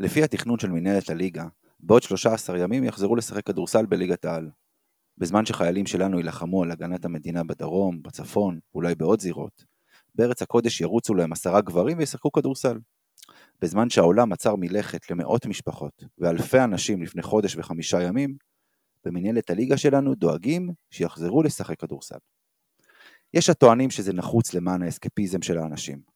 [0.00, 1.46] לפי התכנון של מנהלת הליגה,
[1.80, 4.50] בעוד 13 ימים יחזרו לשחק כדורסל בליגת העל.
[5.18, 9.64] בזמן שחיילים שלנו יילחמו על הגנת המדינה בדרום, בצפון, אולי בעוד זירות,
[10.14, 12.78] בארץ הקודש ירוצו להם עשרה גברים וישחקו כדורסל.
[13.62, 18.36] בזמן שהעולם עצר מלכת למאות משפחות ואלפי אנשים לפני חודש וחמישה ימים,
[19.04, 22.18] במנהלת הליגה שלנו דואגים שיחזרו לשחק כדורסל.
[23.34, 26.13] יש הטוענים שזה נחוץ למען האסקפיזם של האנשים.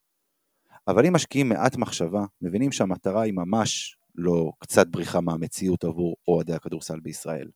[0.89, 6.53] אבל אם משקיעים מעט מחשבה, מבינים שהמטרה היא ממש לא קצת בריחה מהמציאות עבור אוהדי
[6.53, 7.49] הכדורסל בישראל,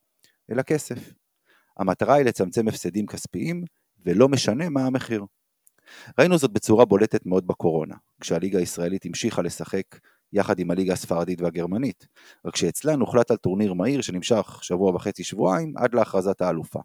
[0.51, 1.13] אלא כסף.
[1.77, 3.63] המטרה היא לצמצם הפסדים כספיים,
[4.05, 5.25] ולא משנה מה המחיר.
[6.19, 9.85] ראינו זאת בצורה בולטת מאוד בקורונה, כשהליגה הישראלית המשיכה לשחק
[10.33, 12.07] יחד עם הליגה הספרדית והגרמנית,
[12.45, 16.79] רק שאצלנו הוחלט על טורניר מהיר שנמשך שבוע וחצי שבועיים עד להכרזת האלופה.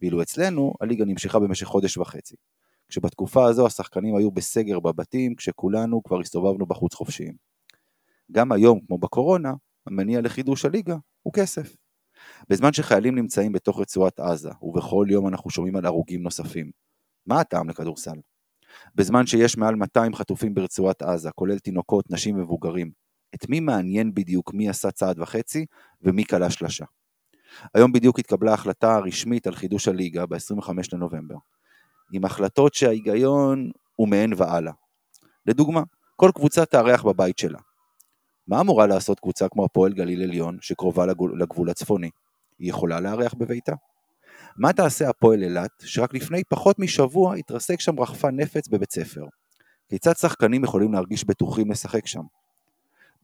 [0.00, 2.36] ואילו אצלנו הליגה נמשכה במשך חודש וחצי.
[2.88, 7.34] כשבתקופה הזו השחקנים היו בסגר בבתים, כשכולנו כבר הסתובבנו בחוץ חופשיים.
[8.32, 9.52] גם היום, כמו בקורונה,
[9.86, 11.76] המניע לחידוש הליגה הוא כסף.
[12.48, 16.70] בזמן שחיילים נמצאים בתוך רצועת עזה, ובכל יום אנחנו שומעים על הרוגים נוספים,
[17.26, 18.16] מה הטעם לכדורסל?
[18.94, 22.90] בזמן שיש מעל 200 חטופים ברצועת עזה, כולל תינוקות, נשים ומבוגרים,
[23.34, 25.66] את מי מעניין בדיוק מי עשה צעד וחצי
[26.02, 26.84] ומי כלה שלשה?
[27.74, 31.36] היום בדיוק התקבלה ההחלטה הרשמית על חידוש הליגה ב-25 לנובמבר,
[32.12, 34.72] עם החלטות שההיגיון הוא מעין והלאה.
[35.46, 35.82] לדוגמה,
[36.16, 37.58] כל קבוצה תארח בבית שלה.
[38.48, 41.06] מה אמורה לעשות קבוצה כמו הפועל גליל עליון, שקרובה
[41.38, 42.10] לגבול הצפוני?
[42.58, 43.72] היא יכולה לארח בביתה?
[44.56, 49.24] מה תעשה הפועל אילת, שרק לפני פחות משבוע התרסק שם רחפן נפץ בבית ספר?
[49.88, 52.22] כיצד שחקנים יכולים להרגיש בטוחים לשחק שם?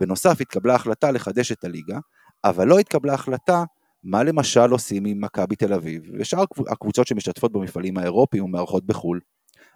[0.00, 1.98] בנוסף התקבלה החלטה לחדש את הליגה,
[2.44, 3.64] אבל לא התקבלה החלטה
[4.04, 9.20] מה למשל עושים עם מכבי תל אביב ושאר הקבוצות שמשתתפות במפעלים האירופיים ומארחות בחו"ל.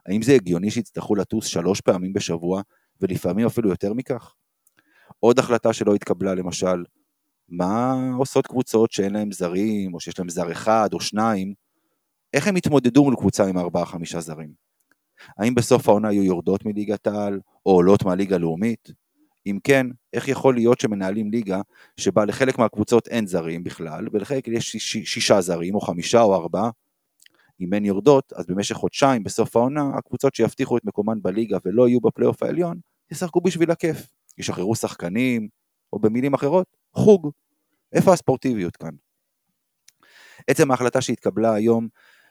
[0.06, 2.62] האם זה הגיוני שיצטרכו לטוס שלוש פעמים בשבוע,
[3.00, 4.34] ולפעמים אפילו יותר מכך?
[5.20, 6.84] עוד החלטה שלא התקבלה למשל,
[7.48, 11.54] מה עושות קבוצות שאין להם זרים, או שיש להם זר אחד או שניים,
[12.34, 14.52] איך הם יתמודדו מול קבוצה עם ארבעה-חמישה זרים?
[15.38, 18.92] האם בסוף העונה יהיו יורדות מליגת העל, או עולות מהליגה הלאומית?
[19.46, 21.60] אם כן, איך יכול להיות שמנהלים ליגה
[21.96, 26.70] שבה לחלק מהקבוצות אין זרים בכלל, ולחלק יש שיש, שישה זרים, או חמישה או ארבעה?
[27.60, 32.00] אם אין יורדות, אז במשך חודשיים בסוף העונה, הקבוצות שיבטיחו את מקומן בליגה ולא יהיו
[32.00, 32.78] בפלייאוף העליון,
[33.10, 34.06] ישחקו בשביל הכיף.
[34.38, 35.48] ישחררו שחקנים,
[35.92, 37.30] או במילים אחרות, חוג.
[37.92, 38.94] איפה הספורטיביות כאן?
[40.46, 41.88] עצם ההחלטה שהתקבלה היום,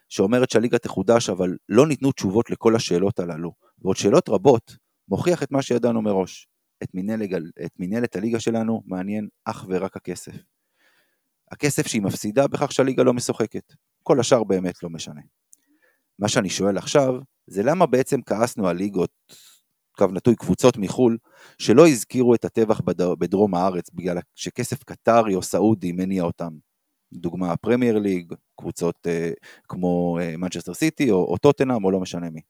[0.10, 3.52] שאומרת שהליגה תחודש, אבל לא ניתנו תשובות לכל השאלות הללו,
[3.82, 4.78] ועוד שאלות רבות,
[5.08, 6.48] מוכיח את מה שידענו מראש.
[6.84, 6.90] את
[7.80, 10.34] מנהלת, את הליגה שלנו מעניין אך ורק הכסף.
[11.52, 13.74] הכסף שהיא מפסידה בכך שהליגה לא משוחקת.
[14.04, 15.22] כל השאר באמת לא משנה.
[16.20, 17.14] מה שאני שואל עכשיו,
[17.48, 19.12] זה למה בעצם כעסנו על ליגות
[19.98, 21.18] קו נטוי קבוצות מחו"ל,
[21.58, 22.82] שלא הזכירו את הטבח
[23.20, 26.54] בדרום הארץ בגלל שכסף קטרי או סעודי מניע אותם.
[27.14, 29.32] דוגמה הפרמייר ליג, קבוצות אה,
[29.68, 32.42] כמו מנצ'סטר אה, סיטי או, או טוטנאם או לא משנה מי.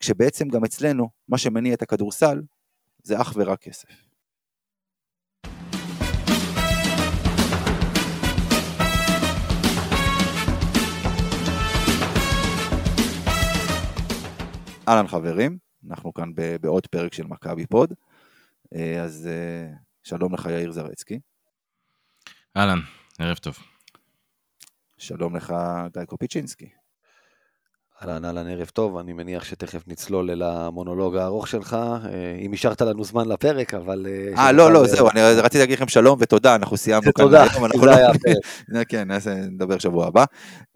[0.00, 2.42] כשבעצם גם אצלנו, מה שמניע את הכדורסל
[3.04, 3.88] זה אך ורק כסף.
[14.88, 17.92] אהלן חברים, אנחנו כאן בעוד פרק של מכבי פוד.
[18.74, 19.72] אה, אז אה,
[20.02, 21.20] שלום לך יאיר זרצקי.
[22.56, 22.78] אהלן,
[23.18, 23.58] ערב טוב.
[24.98, 25.54] שלום לך
[25.92, 26.83] גיא קופיצ'ינסקי.
[28.02, 32.82] אהלן, אהלן, ערב טוב, אני מניח שתכף נצלול אל המונולוג הארוך שלך, אה, אם השארת
[32.82, 34.06] לנו זמן לפרק, אבל...
[34.38, 37.44] אה, לא, לא, זהו, אני רציתי להגיד לכם שלום ותודה, אנחנו סיימנו כאן תודה,
[37.80, 38.36] זה היה הפרק.
[38.88, 39.08] כן,
[39.50, 40.24] נדבר שבוע הבא.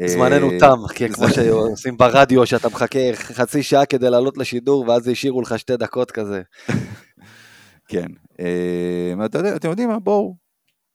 [0.06, 5.58] זמננו תם, כמו שעושים ברדיו, שאתה מחכה חצי שעה כדי לעלות לשידור, ואז השאירו לך
[5.58, 6.42] שתי דקות כזה.
[7.90, 8.06] כן,
[9.56, 10.36] אתם יודעים מה, בואו,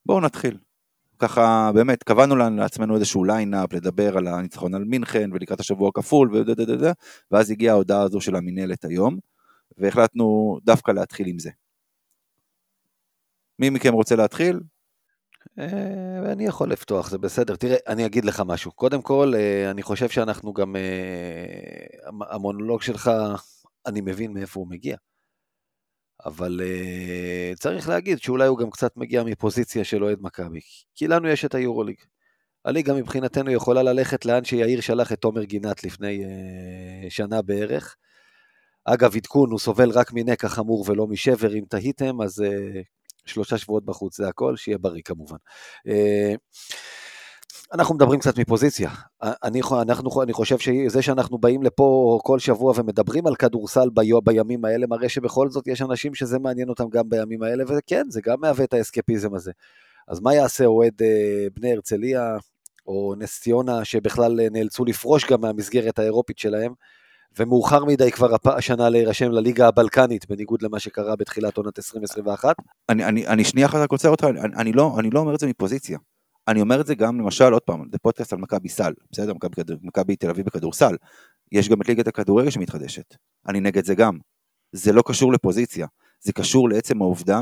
[0.05, 0.57] בואו נתחיל.
[1.19, 6.91] ככה באמת קבענו לעצמנו איזשהו lineup לדבר על הניצחון על מינכן ולקראת השבוע הכפול ודדדדה,
[7.31, 9.17] ואז הגיעה ההודעה הזו של המינהלת היום
[9.77, 11.49] והחלטנו דווקא להתחיל עם זה.
[13.59, 14.59] מי מכם רוצה להתחיל?
[15.59, 17.55] אה, אני יכול לפתוח, זה בסדר.
[17.55, 18.71] תראה, אני אגיד לך משהו.
[18.71, 20.81] קודם כל, אה, אני חושב שאנחנו גם, אה,
[22.29, 23.11] המונולוג שלך,
[23.85, 24.97] אני מבין מאיפה הוא מגיע.
[26.25, 30.59] אבל uh, צריך להגיד שאולי הוא גם קצת מגיע מפוזיציה של אוהד מכבי,
[30.95, 31.95] כי לנו יש את היורוליג.
[32.65, 37.95] הליגה מבחינתנו יכולה ללכת לאן שיאיר שלח את תומר גינת לפני uh, שנה בערך.
[38.85, 42.83] אגב, עדכון, הוא סובל רק מנקע חמור ולא משבר, אם תהיתם, אז uh,
[43.25, 45.37] שלושה שבועות בחוץ, זה הכל, שיהיה בריא כמובן.
[45.87, 46.37] Uh,
[47.73, 48.89] אנחנו מדברים קצת מפוזיציה.
[49.23, 54.65] אני, אנחנו, אני חושב שזה שאנחנו באים לפה כל שבוע ומדברים על כדורסל ב, בימים
[54.65, 58.37] האלה, מראה שבכל זאת יש אנשים שזה מעניין אותם גם בימים האלה, וכן, זה גם
[58.41, 59.51] מהווה את האסקפיזם הזה.
[60.07, 62.37] אז מה יעשה אוהד אה, בני הרצליה,
[62.87, 66.73] או נס ציונה, שבכלל אה, נאלצו לפרוש גם מהמסגרת האירופית שלהם,
[67.39, 72.55] ומאוחר מדי כבר השנה להירשם לליגה הבלקנית, בניגוד למה שקרה בתחילת עונת 2021?
[72.89, 75.39] אני, אני, אני שנייה אחת רק עוצר אותך, אני, אני, לא, אני לא אומר את
[75.39, 75.97] זה מפוזיציה.
[76.47, 79.33] אני אומר את זה גם, למשל, עוד פעם, זה פודקאסט על מכבי סל, בסדר?
[79.81, 80.95] מכבי תל אביב בכדורסל.
[81.51, 83.15] יש גם את ליגת הכדורגל שמתחדשת.
[83.47, 84.17] אני נגד זה גם.
[84.71, 85.87] זה לא קשור לפוזיציה,
[86.21, 87.41] זה קשור לעצם העובדה,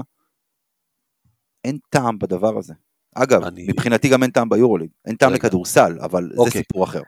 [1.63, 2.73] אין טעם בדבר הזה.
[3.15, 3.67] אגב, אני...
[3.69, 5.37] מבחינתי גם אין טעם ביורוליג, אין טעם רגע.
[5.37, 6.51] לכדורסל, אבל אוקיי.
[6.51, 7.01] זה סיפור אחר.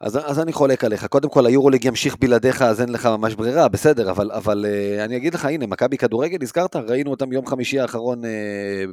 [0.00, 1.06] אז, אז אני חולק עליך.
[1.06, 5.16] קודם כל, היורוליג ימשיך בלעדיך, אז אין לך ממש ברירה, בסדר, אבל, אבל uh, אני
[5.16, 8.28] אגיד לך, הנה, מכבי כדורגל, הזכרת, ראינו אותם יום חמישי האחרון uh,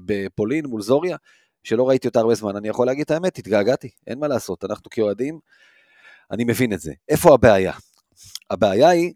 [0.06, 1.18] בפולין מול זוריה,
[1.68, 2.56] שלא ראיתי אותה הרבה זמן.
[2.56, 5.40] אני יכול להגיד את האמת, התגעגעתי, אין מה לעשות, אנחנו כאוהדים,
[6.32, 6.94] אני מבין את זה.
[7.10, 7.74] איפה הבעיה?
[8.50, 9.14] הבעיה היא,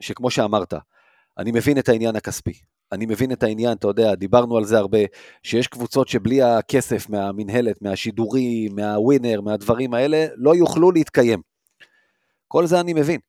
[0.00, 0.74] שכמו שאמרת,
[1.38, 2.52] אני מבין את העניין הכספי.
[2.92, 4.98] אני מבין את העניין, אתה יודע, דיברנו על זה הרבה,
[5.42, 11.42] שיש קבוצות שבלי הכסף מהמינהלת, מהשידורים, מהווינר, מהדברים האלה, לא יוכלו להתקיים.
[12.48, 13.20] כל זה אני מבין.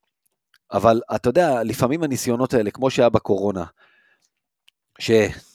[0.74, 3.66] אבל אתה יודע, לפעמים הניסיונות האלה, כמו שהיה בקורונה,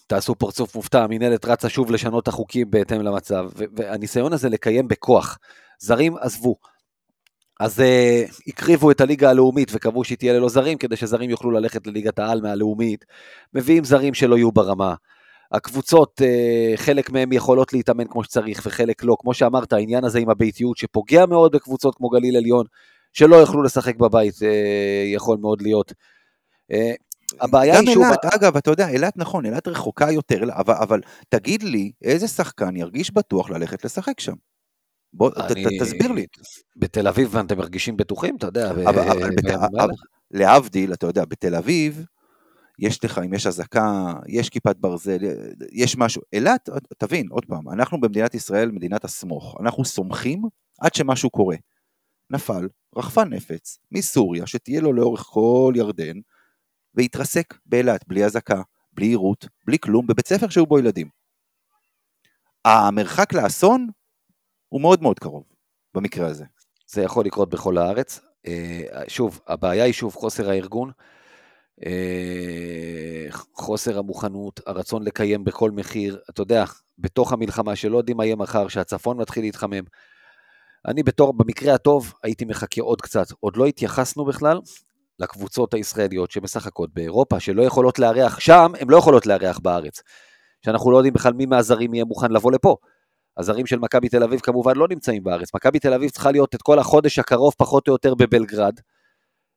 [0.08, 5.38] שתעשו פרצוף מופתע, המינהלת רצה שוב לשנות את החוקים בהתאם למצב, והניסיון הזה לקיים בכוח,
[5.78, 6.56] זרים עזבו,
[7.60, 7.82] אז uh,
[8.46, 12.40] הקריבו את הליגה הלאומית וקבעו שהיא תהיה ללא זרים, כדי שזרים יוכלו ללכת לליגת העל
[12.40, 13.04] מהלאומית.
[13.54, 14.94] מביאים זרים שלא יהיו ברמה.
[15.52, 19.16] הקבוצות, uh, חלק מהם יכולות להתאמן כמו שצריך וחלק לא.
[19.20, 22.66] כמו שאמרת, העניין הזה עם הביתיות שפוגע מאוד בקבוצות כמו גליל עליון,
[23.12, 24.44] שלא יוכלו לשחק בבית, uh,
[25.14, 25.92] יכול מאוד להיות.
[26.72, 26.76] Uh,
[27.40, 28.04] הבעיה היא שוב...
[28.04, 32.28] גם אילת, אגב, אתה יודע, אילת נכון, אילת רחוקה יותר, אבל, אבל תגיד לי, איזה
[32.28, 34.34] שחקן ירגיש בטוח ללכת לשחק שם?
[35.12, 35.64] בוא, אני...
[35.64, 36.26] ת, תסביר לי.
[36.76, 38.70] בתל אביב אתם מרגישים בטוחים, אתה יודע.
[38.70, 38.88] אבל, ו...
[38.88, 39.44] אבל בת...
[39.44, 39.88] אבל,
[40.30, 42.04] להבדיל, אתה יודע, בתל אביב,
[42.78, 45.18] יש לך, אם יש אזעקה, יש כיפת ברזל,
[45.72, 46.22] יש משהו.
[46.32, 49.56] אילת, תבין, עוד פעם, אנחנו במדינת ישראל, מדינת הסמוך.
[49.60, 50.42] אנחנו סומכים
[50.80, 51.56] עד שמשהו קורה.
[52.30, 56.16] נפל רחפן נפץ מסוריה, שתהיה לו לאורך כל ירדן,
[56.98, 58.62] והתרסק באילת, בלי אזעקה,
[58.92, 61.08] בלי עירות, בלי כלום, בבית ספר שהיו בו ילדים.
[62.64, 63.88] המרחק לאסון
[64.68, 65.44] הוא מאוד מאוד קרוב,
[65.94, 66.44] במקרה הזה.
[66.86, 68.20] זה יכול לקרות בכל הארץ.
[68.46, 70.90] אה, שוב, הבעיה היא שוב חוסר הארגון,
[71.86, 76.64] אה, חוסר המוכנות, הרצון לקיים בכל מחיר, אתה יודע,
[76.98, 79.84] בתוך המלחמה שלא יודעים מה יהיה מחר, שהצפון מתחיל להתחמם.
[80.86, 83.26] אני בתור, במקרה הטוב, הייתי מחכה עוד קצת.
[83.40, 84.60] עוד לא התייחסנו בכלל
[85.18, 90.02] לקבוצות הישראליות שמשחקות באירופה, שלא יכולות לארח שם, הן לא יכולות לארח בארץ.
[90.64, 92.76] שאנחנו לא יודעים בכלל מי מהזרים יהיה מוכן לבוא לפה.
[93.36, 95.54] הזרים של מכבי תל אביב כמובן לא נמצאים בארץ.
[95.54, 98.80] מכבי תל אביב צריכה להיות את כל החודש הקרוב פחות או יותר בבלגרד.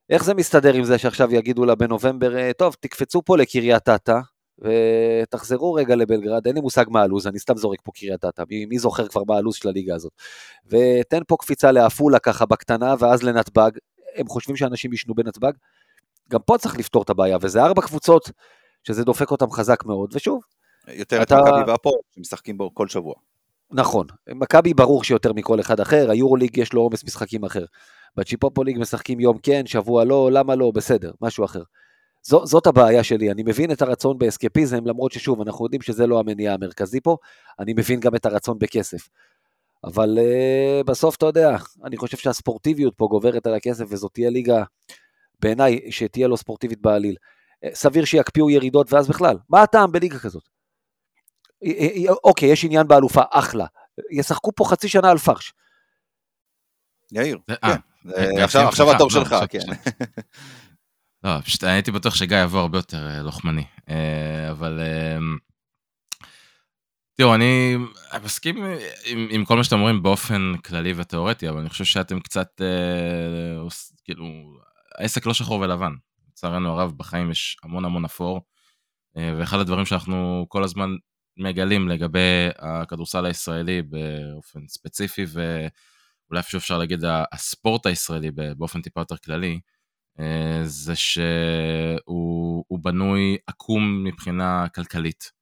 [0.10, 4.20] איך זה מסתדר עם זה שעכשיו יגידו לה בנובמבר, אה, טוב, תקפצו פה לקריית אתא,
[4.60, 8.66] ותחזרו רגע לבלגרד, אין לי מושג מה הלו"ז, אני סתם זורק פה קריית אתא, מי,
[8.66, 10.12] מי זוכר כבר מה הלו"ז של הליגה הזאת.
[10.68, 13.72] ותן פה קפיצה לעפולה ככה בקטנה, ואז לנתב"ג,
[14.16, 15.52] הם חושבים שאנשים יישנו בנתב"ג,
[16.30, 18.32] גם פה צריך לפתור את הבעיה, וזה ארבע קבוצות
[18.84, 20.42] שזה דופק אותם חזק מאוד, ושוב,
[20.88, 21.40] יותר אתה...
[21.40, 23.14] את מכבי והפועל שמשחקים בו כל שבוע.
[23.72, 27.66] נכון, מכבי ברור שיותר מכל אחד אחר, היורוליג יש לו עומס משחקים אחר.
[28.16, 31.62] בצ'יפופוליג משחקים יום כן, שבוע לא, למה לא, בסדר, משהו אחר.
[32.24, 36.20] זו, זאת הבעיה שלי, אני מבין את הרצון באסקפיזם, למרות ששוב, אנחנו יודעים שזה לא
[36.20, 37.18] המניע המרכזי פה,
[37.60, 39.10] אני מבין גם את הרצון בכסף.
[39.84, 44.64] אבל uh, בסוף, אתה יודע, אני חושב שהספורטיביות פה גוברת על הכסף, וזאת תהיה ליגה,
[45.40, 47.16] בעיניי, שתהיה לא ספורטיבית בעליל.
[47.64, 50.44] אה, סביר שיקפיאו ירידות, ואז בכלל, מה הטעם בליגה כזאת?
[52.24, 53.66] אוקיי, יש עניין באלופה, אחלה.
[54.12, 55.54] ישחקו פה חצי שנה על פרש.
[57.12, 58.42] יאיר, אה, כן.
[58.68, 59.60] עכשיו התור שלך, כן.
[61.24, 64.80] לא, פשוט הייתי בטוח שגיא יבוא הרבה יותר אה, לוחמני, אה, אבל...
[67.22, 67.78] תראו, אני
[68.24, 68.64] מסכים
[69.06, 73.68] עם, עם כל מה שאתם אומרים באופן כללי ותיאורטי, אבל אני חושב שאתם קצת, אה,
[74.04, 74.26] כאילו,
[74.98, 75.92] העסק לא שחור ולבן.
[76.30, 78.42] לצערנו הרב, בחיים יש המון המון אפור,
[79.18, 80.90] אה, ואחד הדברים שאנחנו כל הזמן
[81.38, 89.18] מגלים לגבי הכדורסל הישראלי באופן ספציפי, ואולי אפילו אפשר להגיד הספורט הישראלי באופן טיפה יותר
[89.18, 89.60] כללי,
[90.20, 95.41] אה, זה שהוא בנוי עקום מבחינה כלכלית.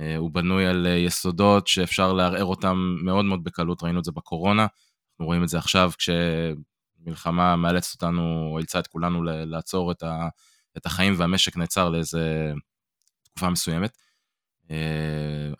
[0.00, 4.62] אה, הוא בנוי על יסודות שאפשר לערער אותם מאוד מאוד בקלות, ראינו את זה בקורונה,
[4.62, 9.92] אנחנו רואים את זה עכשיו כשמלחמה מאלצת אותנו, או אילצה את כולנו לעצור
[10.76, 12.52] את החיים והמשק נעצר לאיזה
[13.22, 13.96] תקופה מסוימת.
[14.70, 14.76] אה,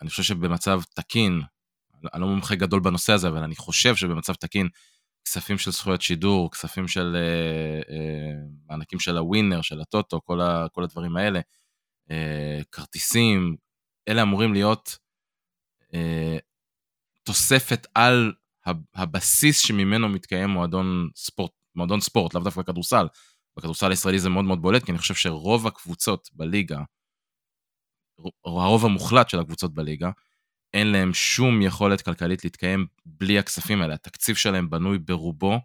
[0.02, 1.40] אני חושב שבמצב תקין,
[2.14, 4.68] אני לא מומחה גדול בנושא הזה, אבל אני חושב שבמצב תקין,
[5.24, 8.32] כספים של זכויות שידור, כספים של אה, אה,
[8.68, 11.40] מענקים של הווינר, של הטוטו, כל, ה, כל הדברים האלה,
[12.10, 13.56] אה, כרטיסים,
[14.08, 14.98] אלה אמורים להיות
[15.94, 16.38] אה,
[17.22, 18.32] תוספת על
[18.94, 23.06] הבסיס שממנו מתקיים מועדון ספורט, מועדון ספורט, לאו דווקא כדורסל.
[23.56, 26.82] בכדורסל הישראלי זה מאוד מאוד בולט, כי אני חושב שרוב הקבוצות בליגה,
[28.44, 30.10] הרוב המוחלט של הקבוצות בליגה,
[30.75, 33.94] אין להם שום יכולת כלכלית להתקיים בלי הכספים האלה.
[33.94, 35.60] התקציב שלהם בנוי ברובו,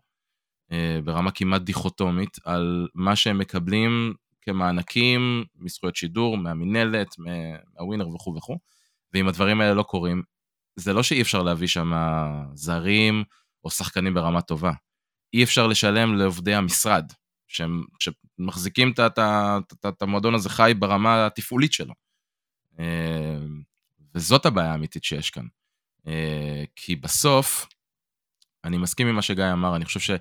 [0.72, 8.58] אה, ברמה כמעט דיכוטומית, על מה שהם מקבלים כמענקים מזכויות שידור, מהמינהלת, מהווינר וכו' וכו'.
[9.14, 10.24] ואם הדברים האלה לא קורים,
[10.76, 11.92] זה לא שאי אפשר להביא שם
[12.54, 13.24] זרים
[13.64, 14.72] או שחקנים ברמה טובה.
[15.34, 17.12] אי אפשר לשלם לעובדי המשרד,
[17.48, 18.94] שהם, שמחזיקים
[19.88, 21.94] את המועדון הזה חי ברמה התפעולית שלו.
[22.80, 23.38] אה,
[24.16, 25.46] וזאת הבעיה האמיתית שיש כאן.
[26.08, 27.68] אה, כי בסוף,
[28.64, 30.12] אני מסכים עם מה שגיא אמר, אני חושב ש...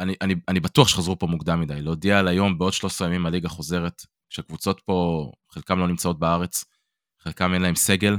[0.00, 3.48] אני, אני, אני בטוח שחזרו פה מוקדם מדי, להודיע על היום, בעוד 13 ימים הליגה
[3.48, 6.64] חוזרת, כשהקבוצות פה, חלקם לא נמצאות בארץ,
[7.22, 8.16] חלקם אין להם סגל,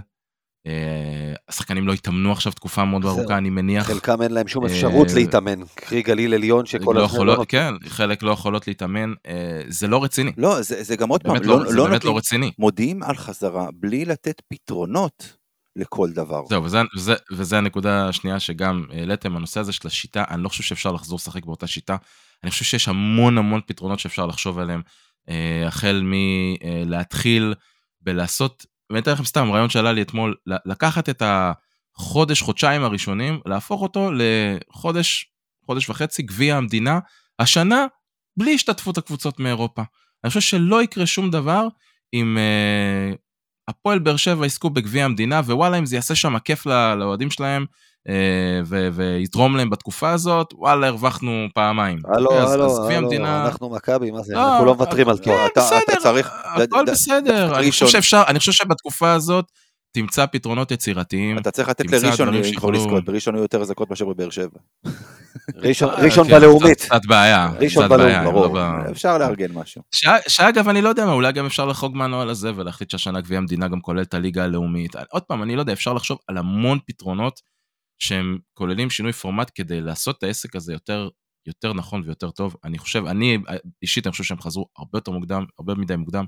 [0.68, 3.88] אה, השחקנים לא התאמנו עכשיו תקופה מאוד ארוכה, אני מניח.
[3.88, 7.46] חלקם אין להם שום אפשרות להתאמן, קרי גליל עליון שכל לא יכולות, לא...
[7.48, 10.32] כן, חלק לא יכולות להתאמן, אה, זה לא רציני.
[10.38, 12.52] לא, זה, זה גם עוד פעם, לא, לא, זה באמת לא רציני.
[12.60, 15.38] מודיעים על חזרה בלי לתת פתרונות
[15.78, 16.44] לכל דבר.
[16.50, 20.64] זהו, וזה, וזה, וזה הנקודה השנייה שגם העליתם, הנושא הזה של השיטה, אני לא חושב
[20.64, 21.96] שאפשר לחזור לשחק באותה שיטה,
[22.44, 24.82] אני חושב שיש המון המון פתרונות שאפשר לחשוב עליהם,
[25.30, 27.54] אה, החל מלהתחיל
[28.02, 33.82] בלעשות ואני אתן לכם סתם רעיון שעלה לי אתמול, לקחת את החודש, חודשיים הראשונים, להפוך
[33.82, 35.32] אותו לחודש,
[35.66, 37.00] חודש וחצי, גביע המדינה,
[37.40, 37.86] השנה,
[38.38, 39.82] בלי השתתפות הקבוצות מאירופה.
[40.24, 41.68] אני חושב שלא יקרה שום דבר
[42.14, 43.18] אם uh,
[43.68, 46.66] הפועל באר שבע יזכו בגביע המדינה, ווואלה, אם זה יעשה שם כיף
[46.98, 47.66] לאוהדים שלהם,
[48.10, 48.62] אה,
[48.94, 52.00] ויתרום להם בתקופה הזאת, וואלה, הרווחנו פעמיים.
[52.06, 52.88] הלו, הלו, הלו,
[53.46, 56.12] אנחנו מכבי, מה זה, לא, אנחנו לא מוותרים על כן, בסדר,
[56.44, 57.60] הכל בסדר.
[58.28, 59.46] אני חושב שבתקופה הזאת...
[59.92, 61.38] תמצא פתרונות יצירתיים.
[61.38, 64.60] אתה צריך לתת לראשון יכול לזכות, בראשון יהיו יותר זכות מאשר בבאר שבע.
[66.04, 66.82] ראשון אה, בלאומית.
[66.82, 67.52] קצת בעיה.
[67.60, 68.58] ראשון בלאומית, ברור.
[68.92, 69.82] אפשר לארגן משהו.
[70.28, 73.68] שאגב, אני לא יודע מה, אולי גם אפשר לחוג מהנוהל הזה ולהחליט שהשנה גביע המדינה
[73.68, 74.96] גם כולל את הליגה הלאומית.
[75.12, 77.42] עוד פעם, אני לא יודע, אפשר לחשוב על המון פתרונות
[78.00, 81.10] שהם כוללים שינוי פורמט כדי לעשות את העסק הזה יותר,
[81.48, 82.56] יותר נכון ויותר טוב.
[82.64, 83.38] אני חושב, אני
[83.82, 86.26] אישית, אני חושב שהם חזרו הרבה יותר מוקדם, הרבה מדי מוקדם.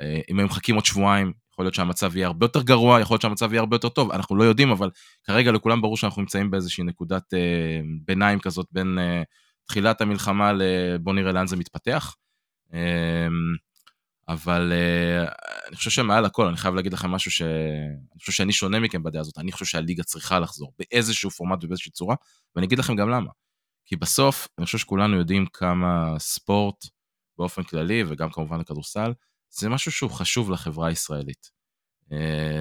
[0.00, 3.22] אה, אם הם מחכים עוד שבועיים, יכול להיות שהמצב יהיה הרבה יותר גרוע, יכול להיות
[3.22, 4.90] שהמצב יהיה הרבה יותר טוב, אנחנו לא יודעים, אבל
[5.24, 9.22] כרגע לכולם ברור שאנחנו נמצאים באיזושהי נקודת אה, ביניים כזאת בין אה,
[9.64, 12.16] תחילת המלחמה לבוא נראה לאן זה מתפתח.
[12.74, 13.28] אה,
[14.28, 15.32] אבל uh,
[15.68, 17.42] אני חושב שמעל הכל, אני חייב להגיד לכם משהו ש...
[17.42, 21.92] אני חושב שאני שונה מכם בדעה הזאת, אני חושב שהליגה צריכה לחזור באיזשהו פורמט ובאיזושהי
[21.92, 22.14] צורה,
[22.56, 23.30] ואני אגיד לכם גם למה.
[23.84, 26.84] כי בסוף, אני חושב שכולנו יודעים כמה ספורט
[27.38, 29.12] באופן כללי, וגם כמובן לכדורסל,
[29.52, 31.50] זה משהו שהוא חשוב לחברה הישראלית.
[32.10, 32.14] Uh,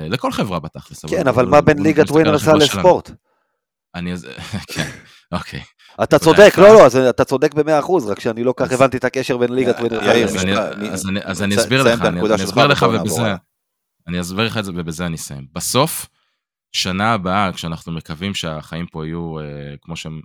[0.09, 1.05] לכל חברה בתכלס.
[1.05, 3.11] כן, אבל מה בין ליגת ווינרסל לספורט?
[3.95, 4.13] אני,
[4.73, 4.89] כן,
[5.31, 5.61] אוקיי.
[6.03, 9.37] אתה צודק, לא, לא, אתה צודק במאה אחוז, רק שאני לא כך הבנתי את הקשר
[9.37, 9.99] בין ליגת ווינר
[11.23, 13.35] אז אני אסביר לך, אני אסביר לך ובזה,
[14.07, 15.47] אני אסביר לך את זה ובזה אני אסיים.
[15.53, 16.07] בסוף,
[16.71, 20.21] שנה הבאה, כשאנחנו מקווים שהחיים פה יהיו אה, כמו שהם,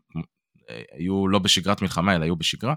[0.70, 2.74] אה, יהיו לא בשגרת מלחמה, אלא יהיו בשגרה,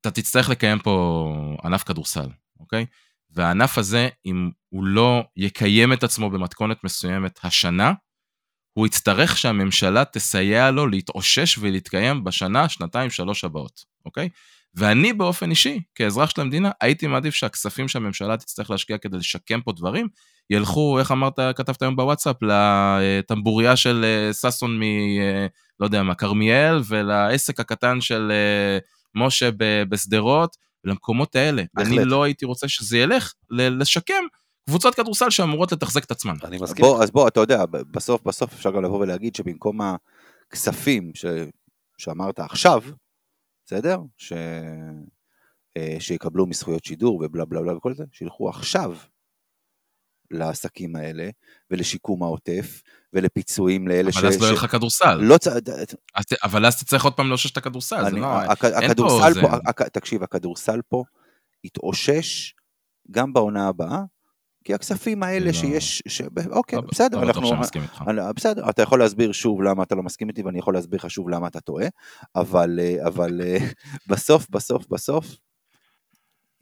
[0.00, 1.28] אתה תצטרך לקיים פה
[1.64, 2.28] ענף כדורסל,
[2.60, 2.86] אוקיי?
[3.30, 7.92] והענף הזה, אם הוא לא יקיים את עצמו במתכונת מסוימת השנה,
[8.72, 14.28] הוא יצטרך שהממשלה תסייע לו להתאושש ולהתקיים בשנה, שנתיים, שלוש הבאות, אוקיי?
[14.74, 19.72] ואני באופן אישי, כאזרח של המדינה, הייתי מעדיף שהכספים שהממשלה תצטרך להשקיע כדי לשקם פה
[19.72, 20.08] דברים,
[20.50, 24.82] ילכו, איך אמרת, כתבת היום בוואטסאפ, לטמבוריה של אה, ששון מ...
[24.82, 25.46] אה,
[25.80, 28.78] לא יודע מה, כרמיאל, ולעסק הקטן של אה,
[29.14, 29.50] משה
[29.88, 30.56] בשדרות,
[30.86, 31.62] למקומות האלה.
[31.74, 31.98] בהחלט.
[31.98, 34.24] אני לא הייתי רוצה שזה ילך לשקם
[34.68, 36.34] קבוצות כדורסל שאמורות לתחזק את עצמן.
[36.44, 36.84] אני מסכים.
[36.84, 39.78] בוא, אז בוא, אתה יודע, בסוף בסוף אפשר גם לבוא ולהגיד שבמקום
[40.50, 41.24] הכספים ש...
[41.98, 42.82] שאמרת עכשיו,
[43.66, 43.98] בסדר?
[44.16, 44.32] ש...
[45.76, 48.96] אה, שיקבלו מזכויות שידור ובלה בלה בלה וכל זה, שילכו עכשיו
[50.30, 51.28] לעסקים האלה
[51.70, 52.82] ולשיקום העוטף
[53.16, 54.16] ולפיצויים לאלה ש...
[54.16, 55.14] אבל אז לא יהיה לך כדורסל.
[55.14, 55.48] לא צ...
[56.44, 58.26] אבל אז תצטרך עוד פעם לאושש את הכדורסל, זה לא...
[58.52, 59.48] הכדורסל פה,
[59.92, 61.02] תקשיב, הכדורסל פה
[61.64, 62.54] יתאושש
[63.10, 64.02] גם בעונה הבאה,
[64.64, 65.52] כי הכספים האלה לא.
[65.52, 66.22] שיש, ש...
[66.50, 67.52] אוקיי, לא, בסדר, לא אנחנו...
[68.06, 71.10] אני, בסדר, אתה יכול להסביר שוב למה אתה לא מסכים איתי, ואני יכול להסביר לך
[71.10, 71.86] שוב למה אתה טועה,
[72.36, 73.58] אבל, אה, אבל אה,
[74.10, 75.26] בסוף, בסוף, בסוף,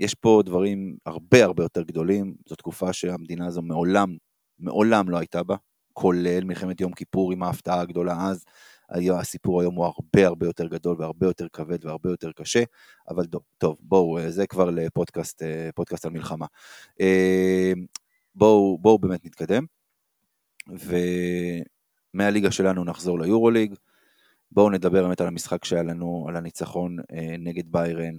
[0.00, 4.16] יש פה דברים הרבה הרבה יותר גדולים, זו תקופה שהמדינה הזו מעולם,
[4.58, 5.56] מעולם לא הייתה בה,
[5.94, 8.44] כולל מלחמת יום כיפור עם ההפתעה הגדולה אז.
[8.90, 12.62] הסיפור היום הוא הרבה הרבה יותר גדול והרבה יותר כבד והרבה יותר קשה,
[13.08, 15.42] אבל טוב, טוב בואו, זה כבר לפודקאסט
[15.74, 16.46] פודקאסט על מלחמה.
[18.34, 19.64] בואו, בואו באמת נתקדם,
[22.14, 23.74] ומהליגה שלנו נחזור ליורוליג.
[24.52, 28.14] בואו נדבר באמת על המשחק שהיה לנו, על הניצחון אה, נגד ביירן,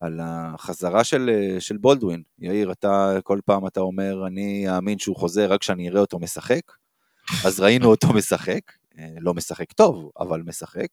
[0.00, 2.22] על החזרה של, אה, של בולדווין.
[2.38, 6.60] יאיר, אתה כל פעם אתה אומר, אני אאמין שהוא חוזר רק כשאני אראה אותו משחק,
[7.44, 8.60] אז ראינו אותו משחק,
[8.98, 10.88] אה, לא משחק טוב, אבל משחק.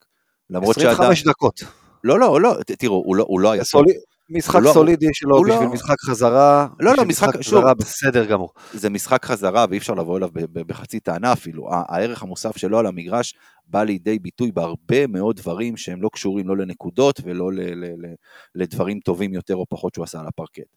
[0.49, 0.91] למרות שאדם...
[0.91, 1.61] 25 דקות.
[2.03, 4.03] לא, לא, לא, תראו, הוא לא, הוא לא היה סולי, טוב.
[4.29, 5.73] משחק לא, סולידי שלו בשביל לא...
[5.73, 8.49] משחק חזרה, לא, לא, משחק, משחק חזרה שוב, בסדר גמור.
[8.73, 11.69] זה משחק חזרה ואי אפשר לבוא אליו בחצי טענה אפילו.
[11.71, 13.33] הערך המוסף שלו על המגרש
[13.67, 18.13] בא לידי ביטוי בהרבה מאוד דברים שהם לא קשורים לא לנקודות ולא ל, ל, ל,
[18.55, 20.75] לדברים טובים יותר או פחות שהוא עשה על הפרקט.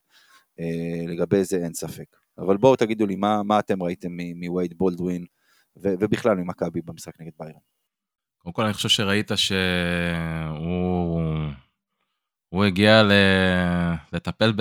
[0.60, 2.16] אה, לגבי זה אין ספק.
[2.38, 5.24] אבל בואו תגידו לי מה, מה אתם ראיתם מווייד בולדווין
[5.82, 7.58] ובכלל ממכבי במשחק נגד ביירן.
[8.38, 11.22] קודם כל אני חושב שראית שהוא...
[12.48, 13.12] הוא הגיע ל...
[14.12, 14.52] לטפל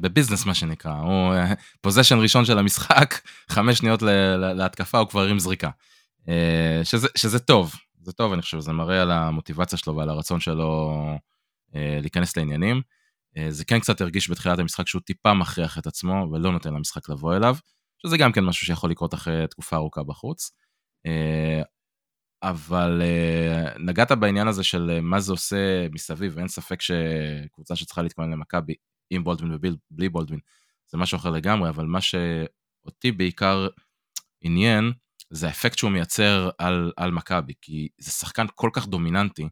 [0.00, 1.34] בביזנס מה שנקרא, הוא
[1.80, 3.14] פוזיישן ראשון של המשחק,
[3.54, 4.02] חמש שניות
[4.54, 5.70] להתקפה הוא כבר הרים זריקה.
[6.28, 10.40] אה, שזה, שזה טוב, זה טוב אני חושב, זה מראה על המוטיבציה שלו ועל הרצון
[10.40, 10.92] שלו
[11.74, 12.82] אה, להיכנס לעניינים.
[13.36, 17.08] אה, זה כן קצת הרגיש בתחילת המשחק שהוא טיפה מכריח את עצמו ולא נותן למשחק
[17.08, 17.56] לבוא אליו,
[18.02, 20.50] שזה גם כן משהו שיכול לקרות אחרי תקופה ארוכה בחוץ.
[22.42, 28.02] אבל uh, נגעת בעניין הזה של uh, מה זה עושה מסביב, ואין ספק שקבוצה שצריכה
[28.02, 28.74] להתכונן למכבי
[29.10, 30.40] עם בולדווין ובלי בולדווין
[30.90, 33.68] זה משהו אחר לגמרי, אבל מה שאותי בעיקר
[34.40, 34.92] עניין
[35.30, 39.48] זה האפקט שהוא מייצר על, על מכבי, כי זה שחקן כל כך דומיננטי,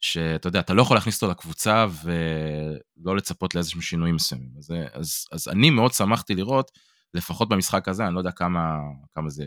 [0.00, 4.50] שאתה יודע, אתה לא יכול להכניס אותו לקבוצה ולא לצפות לאיזשהם שינויים מסוימים.
[4.58, 6.70] אז, אז, אז אני מאוד שמחתי לראות,
[7.14, 8.78] לפחות במשחק הזה, אני לא יודע כמה,
[9.14, 9.44] כמה זה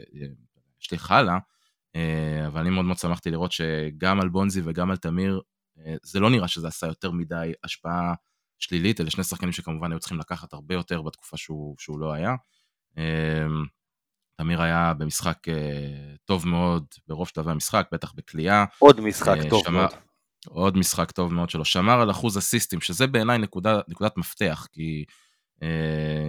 [0.82, 1.38] ישליך הלאה,
[1.96, 5.42] אה, אבל אני מאוד מאוד שמחתי לראות שגם על בונזי וגם על תמיר,
[5.78, 8.14] אה, זה לא נראה שזה עשה יותר מדי השפעה
[8.60, 12.36] שלילית, אלה שני שחקנים שכמובן היו צריכים לקחת הרבה יותר בתקופה שהוא, שהוא לא היה.
[12.98, 13.46] אה,
[14.36, 15.38] תמיר היה במשחק
[16.26, 18.66] טוב מאוד ברוב שלבי המשחק, בטח בכלייה.
[18.80, 19.90] עוד משחק טוב שמר, מאוד.
[20.48, 21.66] עוד משחק טוב מאוד שלו.
[21.66, 25.06] שמר על אחוז אסיסטים, שזה בעיניי נקודה, נקודת מפתח, כי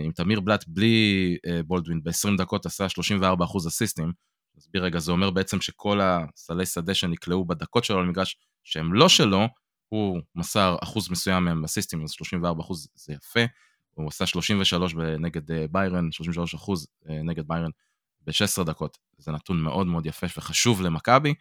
[0.07, 4.13] אם תמיר בלאט בלי בולדווין ב-20 דקות עשה 34 אחוז אסיסטים,
[4.57, 9.49] נסביר רגע, זה אומר בעצם שכל הסלי שדה שנקלעו בדקות שלו למגרש שהם לא שלו,
[9.89, 13.41] הוא מסר אחוז מסוים מהם אסיסטים, אז 34 אחוז זה יפה,
[13.95, 17.71] הוא עשה 33 נגד אה, ביירן, 33 אחוז אה, נגד ביירן
[18.27, 21.35] ב-16 דקות, זה נתון מאוד מאוד יפה וחשוב למכבי,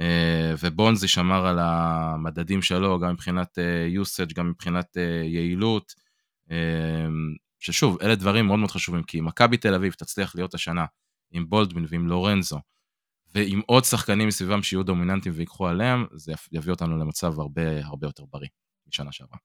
[0.00, 3.58] אה, ובונזי שמר על המדדים שלו, גם מבחינת
[4.02, 5.94] usage, גם מבחינת יעילות,
[7.58, 10.84] ששוב, אלה דברים מאוד מאוד חשובים, כי מכבי תל אביב תצליח להיות השנה
[11.30, 12.58] עם בולדווין ועם לורנזו,
[13.34, 18.24] ועם עוד שחקנים מסביבם שיהיו דומיננטיים ויקחו עליהם, זה יביא אותנו למצב הרבה הרבה יותר
[18.30, 18.48] בריא
[18.88, 19.38] משנה שעברה.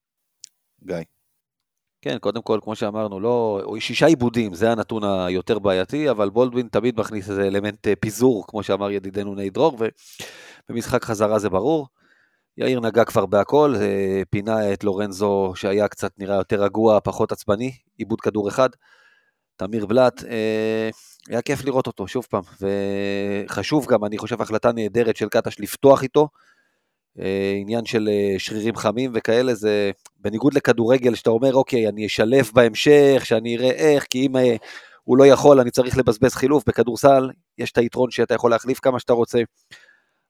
[0.84, 0.96] גיא.
[2.02, 7.00] כן, קודם כל, כמו שאמרנו, לא, שישה עיבודים, זה הנתון היותר בעייתי, אבל בולדווין תמיד
[7.00, 9.78] מכניס איזה אלמנט אה, פיזור, כמו שאמר ידידנו ני דרור,
[10.70, 11.88] ובמשחק חזרה זה ברור.
[12.58, 17.72] יאיר נגע כבר בהכל, אה, פינה את לורנזו שהיה קצת נראה יותר רגוע, פחות עצבני,
[17.98, 18.70] עיבוד כדור אחד.
[19.58, 20.89] תמיר בלאט, אה,
[21.30, 26.04] היה כיף לראות אותו, שוב פעם, וחשוב גם, אני חושב, החלטה נהדרת של קטש לפתוח
[26.04, 26.28] איתו,
[27.20, 33.22] אה, עניין של שרירים חמים וכאלה, זה בניגוד לכדורגל, שאתה אומר, אוקיי, אני אשלב בהמשך,
[33.24, 34.34] שאני אראה איך, כי אם
[35.04, 39.00] הוא לא יכול, אני צריך לבזבז חילוף, בכדורסל יש את היתרון שאתה יכול להחליף כמה
[39.00, 39.39] שאתה רוצה,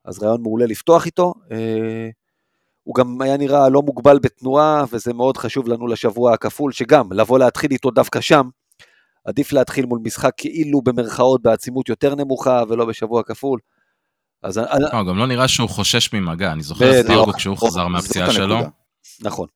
[0.05, 1.33] אז רעיון מעולה לפתוח איתו.
[2.83, 7.39] הוא גם היה נראה לא מוגבל בתנועה, וזה מאוד חשוב לנו לשבוע הכפול, שגם, לבוא
[7.39, 8.49] להתחיל איתו דווקא שם,
[9.25, 13.59] עדיף להתחיל מול משחק כאילו במרכאות בעצימות יותר נמוכה ולא בשבוע כפול.
[14.43, 14.57] אז...
[14.57, 18.57] לא, גם לא נראה שהוא חושש ממגע, אני זוכר את דיוגו כשהוא חזר מהפציעה שלו.
[19.21, 19.47] נכון.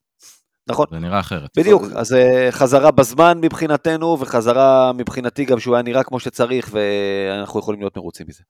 [0.67, 0.85] נכון.
[0.91, 1.49] זה נראה אחרת.
[1.57, 7.59] בדיוק, אז אה, חזרה בזמן מבחינתנו, וחזרה מבחינתי גם שהוא היה נראה כמו שצריך, ואנחנו
[7.59, 8.43] יכולים להיות מרוצים מזה.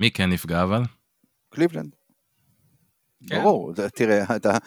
[0.00, 0.82] מי כן נפגע אבל?
[1.48, 1.94] קליבלנד.
[3.28, 3.42] כן.
[3.42, 4.58] ברור, תראה, אתה,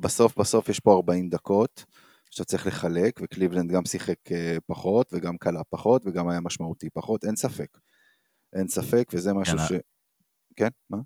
[0.00, 1.84] בסוף בסוף יש פה 40 דקות.
[2.30, 7.24] שאתה צריך לחלק, וקליבלנד גם שיחק אה, פחות, וגם קלע פחות, וגם היה משמעותי פחות,
[7.24, 7.78] אין ספק.
[8.52, 9.72] אין ספק, וזה משהו כן, ש...
[10.56, 10.98] כן, מה?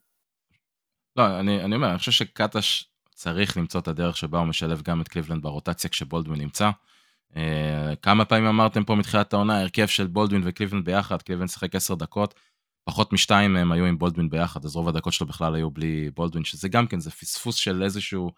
[1.16, 5.00] לא, אני, אני אומר, אני חושב שקטש צריך למצוא את הדרך שבה הוא משלב גם
[5.00, 6.70] את קליבלנד ברוטציה כשבולדווין נמצא.
[7.33, 7.37] Uh,
[8.02, 12.35] כמה פעמים אמרתם פה מתחילת העונה, הרכב של בולדווין וקליבלנד ביחד, קליבלנד שיחק 10 דקות,
[12.85, 16.44] פחות משתיים מהם היו עם בולדווין ביחד, אז רוב הדקות שלו בכלל היו בלי בולדווין,
[16.44, 18.31] שזה גם כן, זה פספוס של איזשהו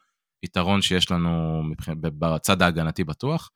[0.42, 1.62] יתרון שיש לנו
[2.02, 3.50] בצד ההגנתי בטוח.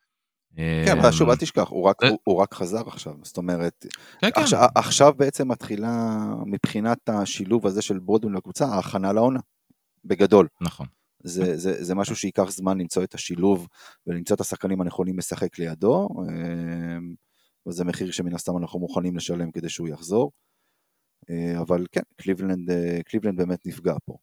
[0.57, 3.87] כן, אבל שוב, אמ, אל תשכח, הוא רק- הוא- הוא רק חזר עכשיו, זאת אומרת,
[4.21, 4.41] כן, כן.
[4.43, 9.41] עכשיו- עכשיו בעצם מתחילה, מבחינת השילוב הזה של ברודווין לקבוצה, ההכנה לעונה,
[10.05, 10.49] בגדול.
[10.61, 10.87] נכון.
[11.25, 13.69] זה, זה, זה משהו שייקח זמן למצוא את השילוב
[14.07, 17.15] ולמצוא את השחקנים הנכונים לשחק לידו, אמ,
[17.69, 20.33] וזה מחיר שמן הסתם אנחנו מוכנים לשלם כדי שהוא יחזור.
[21.31, 24.17] אה, אבל כן, קליבלנד, אה, קליבלנד באמת נפגע פה.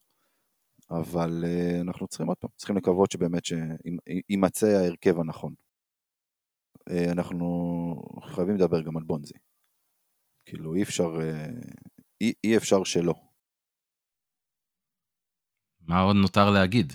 [0.90, 5.54] אבל אה, אנחנו צריכים עוד פעם, צריכים לקוות שבאמת שיימצא ההרכב הנכון.
[7.12, 7.46] אנחנו
[8.24, 9.34] חייבים לדבר גם על בונזי.
[10.46, 11.08] כאילו אי אפשר,
[12.22, 13.14] אי, אי אפשר שלא.
[15.80, 16.94] מה עוד נותר להגיד?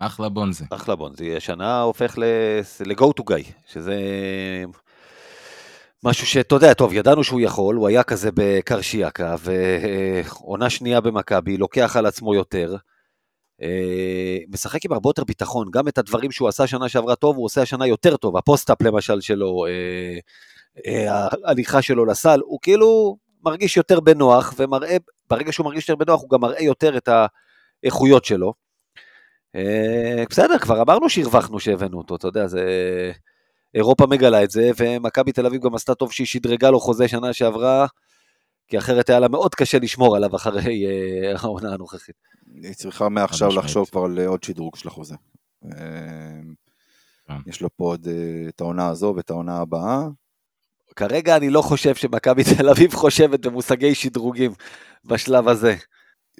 [0.00, 0.64] אחלה בונזי.
[0.70, 3.96] אחלה בון, זה השנה הופך ל- ל-go to guy, שזה
[6.04, 11.96] משהו שאתה יודע, טוב, ידענו שהוא יכול, הוא היה כזה בקרשיאקה, ועונה שנייה במכבי, לוקח
[11.96, 12.76] על עצמו יותר,
[13.62, 17.44] אה, משחק עם הרבה יותר ביטחון, גם את הדברים שהוא עשה שנה שעברה טוב, הוא
[17.44, 20.18] עושה השנה יותר טוב, הפוסט-אפ למשל שלו, אה,
[20.86, 24.96] אה, ההליכה שלו לסל, הוא כאילו מרגיש יותר בנוח, ומראה,
[25.30, 27.08] ברגע שהוא מרגיש יותר בנוח, הוא גם מראה יותר את
[27.82, 28.54] האיכויות שלו.
[30.30, 32.62] בסדר, כבר אמרנו שהרווחנו שהבאנו אותו, אתה יודע, זה...
[33.74, 37.32] אירופה מגלה את זה, ומכבי תל אביב גם עשתה טוב שהיא שדרגה לו חוזה שנה
[37.32, 37.86] שעברה,
[38.68, 42.14] כי אחרת היה לה מאוד קשה לשמור עליו אחרי אה, העונה הנוכחית.
[42.62, 43.48] היא צריכה מעכשיו.
[43.48, 45.14] לחשוב כבר על עוד שדרוג של החוזה.
[45.64, 45.70] אה,
[47.28, 47.34] כן.
[47.46, 50.06] יש לו פה עוד אה, את העונה הזו ואת העונה הבאה.
[50.96, 54.52] כרגע אני לא חושב שמכבי תל אביב חושבת במושגי שדרוגים
[55.04, 55.76] בשלב הזה.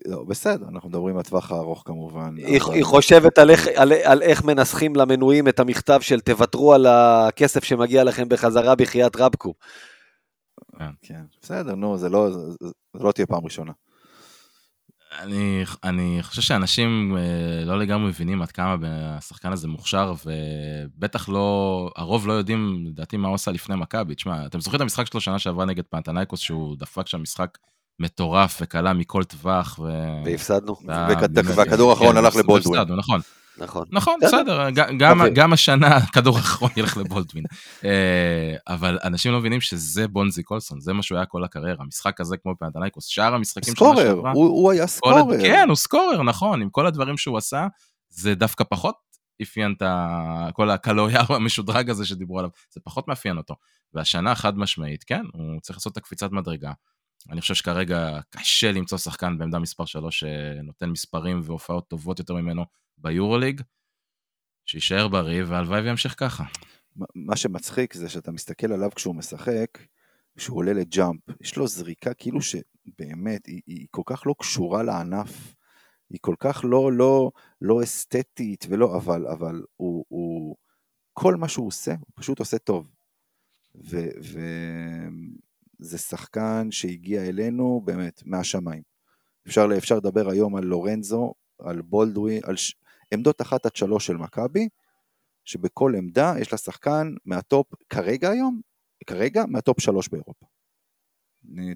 [0.07, 2.37] לא, בסדר, אנחנו מדברים בטווח הארוך כמובן.
[2.37, 6.75] היא, אבל- היא חושבת על איך, על, על איך מנסחים למנויים את המכתב של תוותרו
[6.75, 9.55] על הכסף שמגיע לכם בחזרה בחייאת רבקו.
[11.03, 12.69] כן, בסדר, נו, זה לא, זה, זה
[13.05, 13.73] לא תהיה פעם ראשונה.
[15.19, 21.91] אני, אני חושב שאנשים אה, לא לגמרי מבינים עד כמה השחקן הזה מוכשר, ובטח לא,
[21.97, 24.15] הרוב לא יודעים, לדעתי, מה הוא עשה לפני מכבי.
[24.15, 27.59] תשמע, אתם זוכרים את המשחק שלו שנה שעברה נגד פנתנייקוס, שהוא דפק שם משחק
[28.01, 29.89] מטורף וקלה מכל טווח, ו...
[30.25, 30.77] והפסדנו.
[31.57, 32.83] והכדור האחרון כן, הלך לבולדווין.
[32.97, 33.21] נכון.
[33.61, 33.87] נכון.
[33.93, 34.71] נכון, בסדר.
[34.71, 35.35] גם, אוקיי.
[35.35, 37.45] גם השנה הכדור האחרון ילך לבולדווין.
[37.85, 41.83] אה, אבל אנשים לא מבינים שזה בונזי קולסון, זה מה שהוא היה כל הקריירה.
[41.85, 45.41] המשחק הזה כמו פנתנייקוס, שאר המשחקים שנה סקורר, שעברה, הוא, היה סקורר.
[45.43, 47.67] כן, הוא סקורר, נכון, עם כל הדברים שהוא עשה,
[48.09, 48.95] זה דווקא פחות
[49.43, 49.83] אפיין את.
[50.53, 53.55] כל הקלוריאר המשודרג הזה שדיברו עליו, זה פחות מאפיין אותו.
[53.95, 56.73] והשנה חד משמעית, כן, הוא צריך לעשות את הקפיצת מדרגה.
[57.31, 62.65] אני חושב שכרגע קשה למצוא שחקן בעמדה מספר 3 שנותן מספרים והופעות טובות יותר ממנו
[62.99, 63.61] ביורוליג,
[64.67, 66.45] שיישאר בריא והלוואי וימשיך ככה.
[67.15, 69.79] מה- שמצחיק זה שאתה מסתכל עליו כשהוא משחק,
[70.39, 75.55] כשהוא עולה לג'אמפ, יש לו זריקה כאילו שבאמת, היא, היא כל כך לא קשורה לענף,
[76.11, 77.31] היא כל כך לא, לא,
[77.61, 80.57] לא אסתטית ולא, אבל, אבל הוא, הוא,
[81.13, 82.91] כל מה שהוא עושה, הוא פשוט עושה טוב.
[85.81, 88.83] וזה שחקן שהגיע אלינו באמת מהשמיים.
[89.47, 92.75] אפשר, אפשר לדבר היום על לורנזו, על בולדווין, על ש...
[93.15, 94.69] עמדות אחת עד שלוש של מכבי,
[95.45, 98.61] שבכל עמדה יש לה שחקן מהטופ, כרגע היום,
[99.07, 100.47] כרגע מהטופ שלוש באירופה.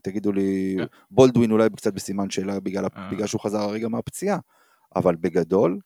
[0.03, 0.85] תגידו לי, כן.
[1.11, 3.11] בולדווין אולי קצת בסימן שאלה בגלל, אה.
[3.11, 4.39] בגלל שהוא חזר הרגע מהפציעה,
[4.97, 5.79] אבל בגדול,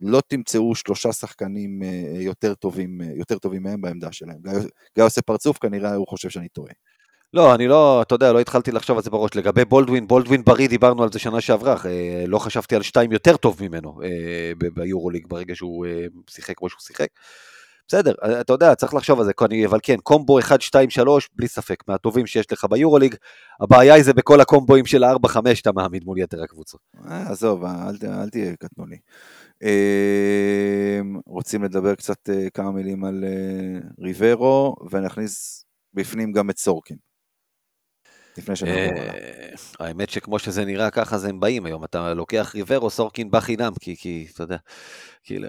[0.00, 4.38] לא תמצאו שלושה שחקנים אה, יותר טובים, אה, יותר טובים מהם בעמדה שלהם.
[4.94, 6.72] גיא עושה פרצוף, כנראה הוא חושב שאני טועה.
[7.34, 9.30] לא, אני לא, אתה יודע, לא התחלתי לחשוב על זה בראש.
[9.34, 11.76] לגבי בולדווין, בולדווין בריא, דיברנו על זה שנה שעברה,
[12.26, 16.80] לא חשבתי על שתיים יותר טוב ממנו אה, ביורוליג ברגע שהוא אה, שיחק כמו שהוא
[16.80, 17.06] שיחק.
[17.88, 19.32] בסדר, אה, אתה יודע, צריך לחשוב על זה,
[19.66, 23.14] אבל כן, קומבו 1, 2, 3, בלי ספק, מהטובים שיש לך ביורוליג.
[23.60, 26.80] הבעיה היא זה בכל הקומבואים של ה-4-5 שאתה מעמיד מול יתר הקבוצות.
[27.04, 28.96] עזוב, אל, תהיה קטנוני.
[31.26, 33.24] רוצים לדבר קצת כמה מילים על
[34.00, 35.64] ריברו, ונכניס
[35.94, 37.07] בפנים גם את סורקין.
[38.38, 39.02] לפני שנעבור.
[39.02, 43.40] אה, האמת שכמו שזה נראה ככה זה הם באים היום, אתה לוקח ריברו, סורקין בא
[43.40, 44.56] חינם, כי, כי אתה יודע,
[45.24, 45.48] כאילו,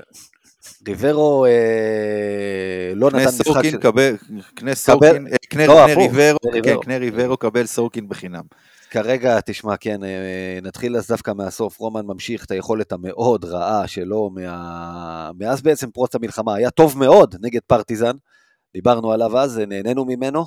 [0.88, 3.78] ריברו אה, לא נתן קנה משחק סורקין.
[3.78, 4.16] קבל,
[4.54, 6.82] קנה סורקין, אה, קנה לא, קנה ריברו, קנה כן, ריברו.
[6.82, 8.44] קנה ריברו, קבל סורקין בחינם.
[8.90, 14.30] כרגע, תשמע, כן, אה, נתחיל אז דווקא מהסוף, רומן ממשיך את היכולת המאוד רעה שלו,
[14.30, 15.32] מה...
[15.40, 18.16] מאז בעצם פרוץ המלחמה, היה טוב מאוד נגד פרטיזן,
[18.74, 20.46] דיברנו עליו אז, נהנינו ממנו,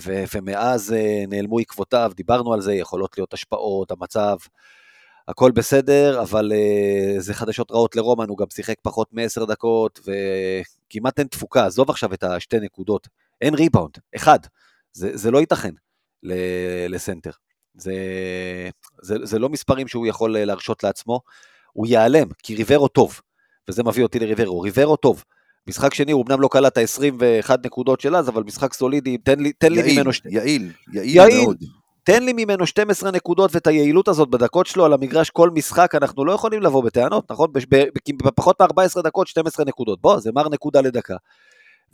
[0.00, 4.36] ו- ומאז אה, נעלמו עקבותיו, דיברנו על זה, יכולות להיות השפעות, המצב,
[5.28, 11.18] הכל בסדר, אבל אה, זה חדשות רעות לרומן, הוא גם שיחק פחות מעשר דקות, וכמעט
[11.18, 13.08] אין תפוקה, עזוב עכשיו את השתי נקודות,
[13.40, 14.38] אין ריבאונד, אחד,
[14.92, 15.74] זה, זה לא ייתכן
[16.88, 17.30] לסנטר.
[17.74, 17.94] זה,
[19.02, 21.20] זה, זה לא מספרים שהוא יכול אה, להרשות לעצמו,
[21.72, 23.20] הוא ייעלם, כי ריברו טוב,
[23.68, 25.24] וזה מביא אותי לריברו, ריברו טוב,
[25.70, 29.52] משחק שני, הוא אמנם לא קלט ה-21 נקודות של אז, אבל משחק סולידי, תן לי,
[29.52, 30.12] תן לי יעיל, ממנו...
[30.12, 31.44] שתי- יעיל, יעיל יעיל.
[31.44, 31.56] מאוד.
[32.04, 36.24] תן לי ממנו 12 נקודות ואת היעילות הזאת בדקות שלו על המגרש כל משחק, אנחנו
[36.24, 37.50] לא יכולים לבוא בטענות, נכון?
[38.24, 40.00] בפחות מ-14 דקות 12 נקודות.
[40.00, 41.16] בוא, זה מר נקודה לדקה.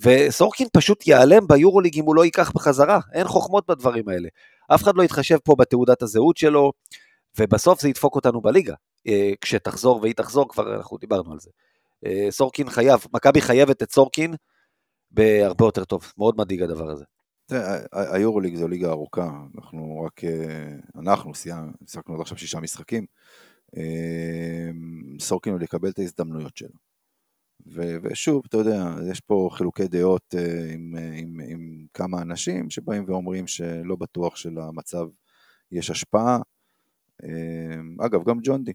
[0.01, 4.29] וסורקין פשוט ייעלם ביורוליג אם הוא לא ייקח בחזרה, אין חוכמות בדברים האלה.
[4.75, 6.73] אף אחד לא יתחשב פה בתעודת הזהות שלו,
[7.39, 8.75] ובסוף זה ידפוק אותנו בליגה.
[9.09, 11.51] אה, כשתחזור והיא תחזור, כבר אנחנו דיברנו על זה.
[12.07, 14.35] אה, סורקין חייב, מכבי חייבת את סורקין
[15.11, 17.05] בהרבה יותר טוב, מאוד מדאיג הדבר הזה.
[17.93, 23.07] היורוליג זו ליגה ארוכה, אנחנו רק, אה, אנחנו סיימנו, שיחקנו עד עכשיו שישה משחקים.
[23.77, 24.71] אה,
[25.21, 26.79] סורקין עוד יקבל את ההזדמנויות שלו.
[27.67, 30.35] ו- ושוב, אתה יודע, יש פה חילוקי דעות
[30.75, 35.07] עם, עם, עם כמה אנשים שבאים ואומרים שלא בטוח שלמצב
[35.73, 36.39] יש השפעה.
[38.01, 38.73] אגב, גם ג'ון די.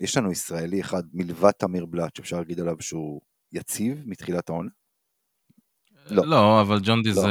[0.00, 3.20] יש לנו ישראלי אחד מלבד תמיר בלאט, שאפשר להגיד עליו שהוא
[3.52, 4.68] יציב מתחילת העונה.
[6.10, 6.22] לא.
[6.22, 6.30] לא.
[6.30, 7.14] לא, אבל ג'ון די לא.
[7.14, 7.28] זה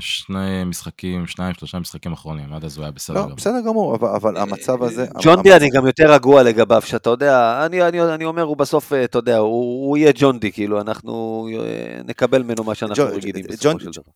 [0.00, 3.36] שני משחקים, שניים, שלושה משחקים אחרונים, עד אז הוא היה בסדר לא, גמור.
[3.36, 5.06] בסדר גמור, אבל, אבל המצב הזה...
[5.22, 8.56] ג'ון די, המצב- אני גם יותר רגוע לגביו, שאתה יודע, אני, אני, אני אומר, הוא
[8.56, 12.74] בסוף, אה, אתה יודע, הוא, הוא יהיה ג'ון די, כאילו, אנחנו אה, נקבל ממנו מה
[12.74, 14.10] שאנחנו ג'ון- רגילים ג'ון- בסופו של דבר.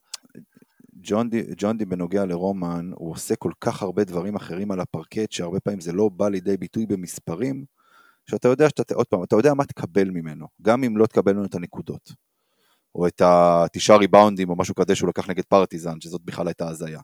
[1.02, 5.32] ג'ון די, ג'ון די בנוגע לרומן, הוא עושה כל כך הרבה דברים אחרים על הפרקט,
[5.32, 7.64] שהרבה פעמים זה לא בא לידי ביטוי במספרים,
[8.30, 11.46] שאתה יודע שאתה, עוד פעם, אתה יודע מה תקבל ממנו, גם אם לא תקבל ממנו
[11.46, 12.12] את הנקודות.
[12.94, 17.00] או את התשעה ריבאונדים או משהו כזה שהוא לקח נגד פרטיזן, שזאת בכלל הייתה הזיה.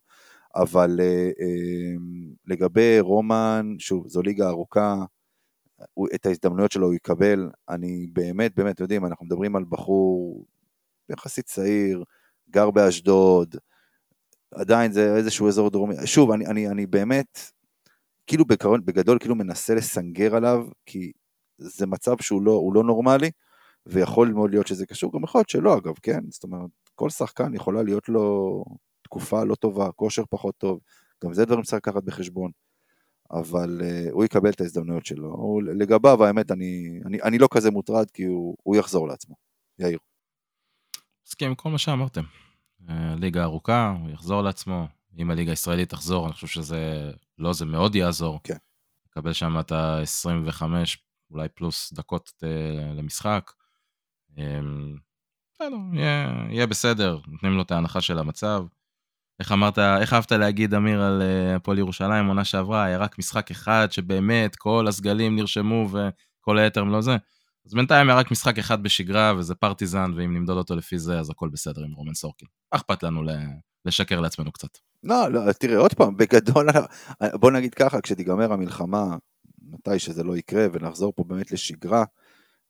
[0.57, 1.95] אבל אה, אה,
[2.47, 5.05] לגבי רומן, שוב, זו ליגה ארוכה,
[5.95, 10.45] הוא, את ההזדמנויות שלו הוא יקבל, אני באמת, באמת, יודעים, אנחנו מדברים על בחור
[11.09, 12.05] יחסית צעיר,
[12.51, 13.57] גר באשדוד,
[14.55, 17.39] עדיין זה איזשהו אזור דרומי, שוב, אני, אני, אני באמת,
[18.27, 21.13] כאילו בקרון, בגדול, כאילו מנסה לסנגר עליו, כי
[21.59, 23.31] זה מצב שהוא לא, לא נורמלי,
[23.87, 26.21] ויכול מאוד להיות שזה קשור, גם יכול להיות שלא אגב, כן?
[26.31, 28.65] זאת אומרת, כל שחקן יכולה להיות לו
[29.03, 30.81] תקופה לא טובה, כושר פחות טוב,
[31.25, 32.51] גם זה דברים שצריך לקחת בחשבון.
[33.31, 35.29] אבל uh, הוא יקבל את ההזדמנויות שלו.
[35.29, 39.35] הוא, לגביו, האמת, אני, אני, אני לא כזה מוטרד, כי הוא, הוא יחזור לעצמו.
[39.79, 39.99] יאיר.
[41.27, 42.23] מסכים עם כל מה שאמרתם.
[42.89, 44.87] אה, ליגה ארוכה, הוא יחזור לעצמו.
[45.19, 48.41] אם הליגה הישראלית תחזור, אני חושב שזה, לא, זה מאוד יעזור.
[48.45, 48.57] כן.
[49.11, 50.63] לקבל שם את ה-25,
[51.31, 53.51] אולי פלוס דקות אה, למשחק.
[54.39, 54.61] אה,
[55.55, 58.65] בסדר, יהיה, יהיה בסדר, נותנים לו את ההנחה של המצב.
[59.41, 63.51] איך אמרת, איך אהבת להגיד, אמיר, על אה, הפועל ירושלים, עונה שעברה, היה רק משחק
[63.51, 67.17] אחד שבאמת כל הסגלים נרשמו וכל היתר הם לא זה.
[67.67, 71.31] אז בינתיים היה רק משחק אחד בשגרה, וזה פרטיזן, ואם נמדוד אותו לפי זה, אז
[71.31, 72.49] הכל בסדר עם רומן סורקין.
[72.71, 73.31] אכפת לנו ל-
[73.85, 74.79] לשקר לעצמנו קצת?
[75.03, 76.69] לא, לא, תראה, עוד פעם, בגדול,
[77.41, 79.17] בוא נגיד ככה, כשתיגמר המלחמה,
[79.63, 82.05] מתי שזה לא יקרה, ונחזור פה באמת לשגרה,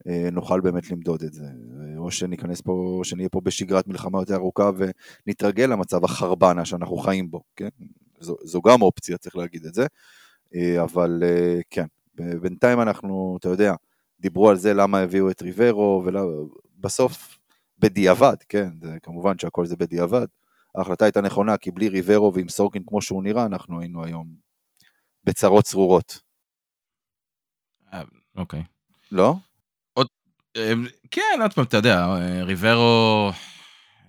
[0.09, 1.45] אה, נוכל באמת למדוד את זה.
[1.97, 4.71] או שניכנס פה, שנהיה פה בשגרת מלחמה יותר ארוכה
[5.27, 7.69] ונתרגל למצב החרבנה שאנחנו חיים בו, כן?
[8.21, 9.87] זו, זו גם אופציה, צריך להגיד את זה.
[10.55, 13.75] אה, אבל אה, כן, בינתיים אנחנו, אתה יודע,
[14.21, 16.05] דיברו על זה למה הביאו את ריברו,
[16.79, 17.39] ובסוף
[17.79, 18.69] בדיעבד, כן?
[19.03, 20.27] כמובן שהכל זה בדיעבד.
[20.75, 24.35] ההחלטה הייתה נכונה, כי בלי ריברו ועם סורקין כמו שהוא נראה, אנחנו היינו היום
[25.25, 26.21] בצרות צרורות.
[28.37, 28.63] אוקיי.
[29.13, 29.35] לא?
[30.57, 30.73] אה,
[31.11, 33.31] כן, עוד פעם, אתה יודע, אה, ריברו,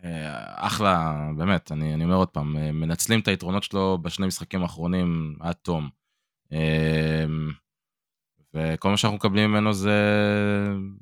[0.03, 4.61] אה, אחלה, באמת, אני, אני אומר עוד פעם, אה, מנצלים את היתרונות שלו בשני משחקים
[4.61, 5.89] האחרונים עד תום.
[6.53, 7.25] אה,
[8.53, 9.99] וכל מה שאנחנו מקבלים ממנו זה,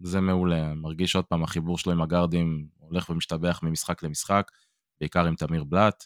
[0.02, 0.74] זה מעולה.
[0.74, 4.52] מרגיש עוד פעם, החיבור שלו עם הגארדים הולך ומשתבח ממשחק למשחק,
[5.02, 6.04] בעיקר עם תמיר בלאט.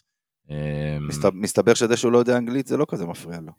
[0.50, 0.56] אה,
[1.00, 3.52] מסת- מסתבר שזה שהוא לא יודע אנגלית, זה לא כזה מפריע לו.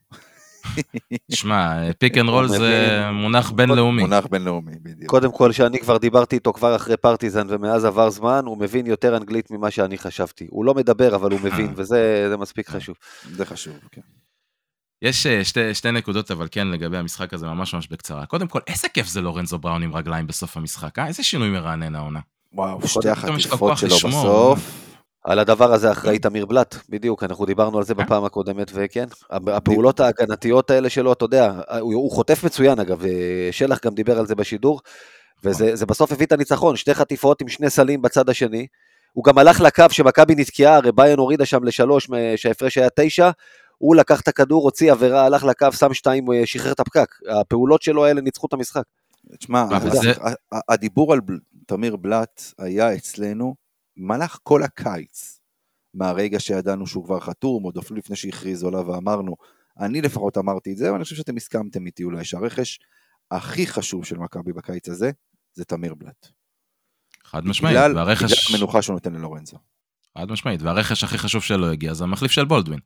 [1.32, 3.00] שמע, פיק אנד רול זה.
[3.22, 4.02] מונח בינלאומי.
[4.02, 5.10] מונח בינלאומי, בדיוק.
[5.10, 9.18] קודם כל, שאני כבר דיברתי איתו כבר אחרי פרטיזן ומאז עבר זמן, הוא מבין יותר
[9.18, 10.48] אנגלית ממה שאני חשבתי.
[10.50, 12.96] הוא לא מדבר, אבל הוא מבין, וזה זה מספיק חשוב.
[13.32, 14.02] זה חשוב, כן.
[15.02, 18.26] יש אה, שתי, שתי נקודות, אבל כן, לגבי המשחק הזה, ממש ממש בקצרה.
[18.26, 21.08] קודם כל, איזה כיף זה לורנזו בראון עם רגליים בסוף המשחק, אה?
[21.08, 22.20] איזה שינוי מרענן העונה.
[22.54, 24.54] וואו, שתי החטיפות שלו לשמור.
[24.56, 24.89] בסוף.
[25.30, 28.04] על הדבר הזה אחראי תמיר בלאט, בדיוק, אנחנו דיברנו על זה כן.
[28.04, 33.50] בפעם הקודמת, וכן, הפעולות ההגנתיות האלה שלו, אתה יודע, הוא, הוא חוטף מצוין אגב, אה,
[33.52, 34.82] שלח גם דיבר על זה בשידור,
[35.44, 38.68] וזה זה בסוף הביא את הניצחון, שתי חטיפות עם שני סלים בצד השני,
[39.14, 43.30] הוא גם הלך לקו שמכבי נתקעה, הרי ביין הורידה שם לשלוש, שההפרש היה תשע,
[43.78, 47.16] הוא לקח את הכדור, הוציא עבירה, הלך לקו, שם שתיים, אה, שחרר את הפקק.
[47.30, 48.84] הפעולות שלו האלה ניצחו את המשחק.
[49.40, 49.66] תשמע,
[50.70, 51.20] הדיבור על
[51.66, 53.69] תמיר בלאט היה אצלנו
[54.00, 55.40] במהלך כל הקיץ.
[55.94, 59.36] מהרגע שידענו שהוא כבר חתום, עוד אפילו לפני שהכריזו עליו ואמרנו,
[59.80, 62.80] אני לפחות אמרתי את זה, ואני חושב שאתם הסכמתם איתי אולי, שהרכש
[63.32, 65.12] הכי חשוב של מכבי בקיץ הזה,
[65.54, 66.28] זה תמיר בלאט.
[67.24, 68.24] חד משמעית, בגלל, והרכש...
[68.24, 69.58] בגלל המנוחה שהוא נותן ללורנזו.
[70.18, 72.80] חד משמעית, והרכש הכי חשוב שלו הגיע, זה המחליף של בולדווין.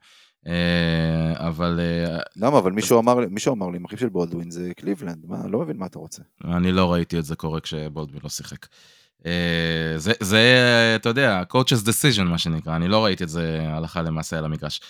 [0.47, 2.57] אה, אבל אה, למה?
[2.57, 5.85] אבל מישהו אמר, מישהו אמר לי, מחליף של בולדווין זה קליבלנד, מה, לא מבין מה
[5.85, 6.21] אתה רוצה.
[6.43, 8.65] אני לא ראיתי את זה קורה כשבולדווין לא שיחק.
[9.25, 14.37] אה, זה, אתה יודע, coach's decision מה שנקרא, אני לא ראיתי את זה הלכה למעשה
[14.37, 14.81] על המגרש.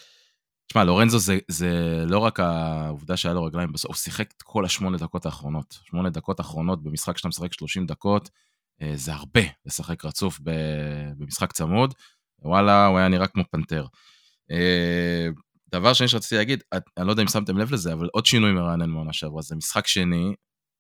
[0.67, 4.65] תשמע, לורנזו זה, זה לא רק העובדה שהיה לו רגליים, בסוף הוא שיחק את כל
[4.65, 5.79] השמונה דקות האחרונות.
[5.83, 8.29] שמונה דקות האחרונות במשחק שאתה משחק 30 דקות,
[8.81, 10.39] אה, זה הרבה לשחק רצוף
[11.17, 11.93] במשחק צמוד.
[12.39, 13.85] וואלה, הוא היה נראה כמו פנתר.
[14.51, 15.27] אה,
[15.71, 16.63] דבר שני שרציתי להגיד,
[16.97, 19.87] אני לא יודע אם שמתם לב לזה, אבל עוד שינוי מרענן מעונה שעברה, זה משחק
[19.87, 20.33] שני,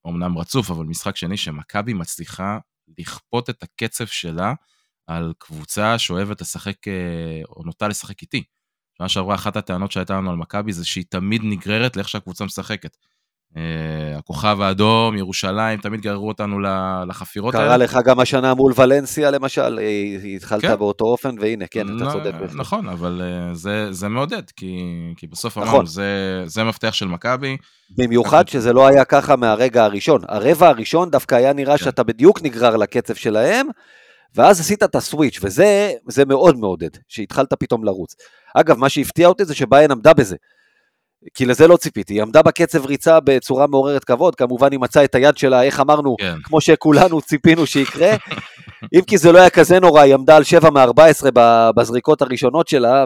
[0.07, 2.57] אמנם רצוף, אבל משחק שני שמכבי מצליחה
[2.97, 4.53] לכפות את הקצב שלה
[5.07, 8.43] על קבוצה שאוהבת לשחק, אה, או נוטה לשחק איתי.
[8.97, 12.97] שנה שעברה אחת הטענות שהייתה לנו על מכבי זה שהיא תמיד נגררת לאיך שהקבוצה משחקת.
[13.57, 16.59] אה, הכוכב האדום, ירושלים, תמיד גררו אותנו
[17.07, 20.75] לחפירות קרה לך גם השנה מול ולנסיה למשל, אה, התחלת כן.
[20.75, 22.31] באותו אופן, והנה, כן, אתה נ- צודק.
[22.53, 24.77] נכון, אבל אה, זה, זה מעודד, כי,
[25.17, 25.69] כי בסוף נכון.
[25.69, 27.57] אמרנו, זה, זה מפתח של מכבי.
[27.97, 30.21] במיוחד שזה לא היה ככה מהרגע הראשון.
[30.29, 31.83] הרבע הראשון דווקא היה נראה כן.
[31.85, 33.67] שאתה בדיוק נגרר לקצב שלהם,
[34.35, 38.15] ואז עשית את הסוויץ', וזה זה מאוד מעודד, שהתחלת פתאום לרוץ.
[38.55, 40.35] אגב, מה שהפתיע אותי זה שביין עמדה בזה.
[41.33, 45.15] כי לזה לא ציפיתי, היא עמדה בקצב ריצה בצורה מעוררת כבוד, כמובן היא מצאה את
[45.15, 48.11] היד שלה, איך אמרנו, כן, כמו שכולנו ציפינו שיקרה.
[48.93, 51.29] אם כי זה לא היה כזה נורא, היא עמדה על 7 מ-14
[51.75, 53.05] בזריקות הראשונות שלה,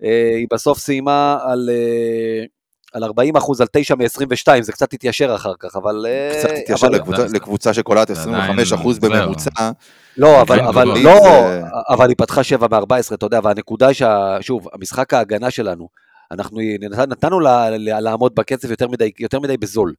[0.00, 2.44] והיא בסוף סיימה על, אה,
[2.92, 6.06] על 40 אחוז, על 9 מ-22, זה קצת התיישר אחר כך, אבל...
[6.08, 9.50] אה, קצת התיישר אבל- לקבוצה, לקבוצה שקולעת זה 25 אחוז בממוצע,
[10.16, 10.98] לא, אבל, כן, אבל גדול.
[10.98, 13.96] לא, זה- אבל היא פתחה 7 מ-14, אתה יודע, והנקודה היא
[14.40, 15.88] ששוב, המשחק ההגנה שלנו,
[16.30, 19.94] אנחנו נת- נתנו לה, לה, לעמוד בקצב יותר מדי, יותר מדי בזול.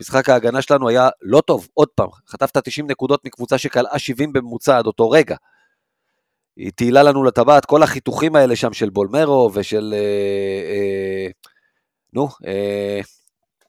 [0.00, 4.78] משחק ההגנה שלנו היה לא טוב, עוד פעם, חטפת 90 נקודות מקבוצה שקלעה 70 בממוצע
[4.78, 5.36] עד אותו רגע.
[6.56, 9.94] היא תהילה לנו לטבעת, כל החיתוכים האלה שם של בולמרו ושל...
[9.96, 9.98] אה,
[10.74, 11.26] אה,
[12.12, 13.00] נו, אה,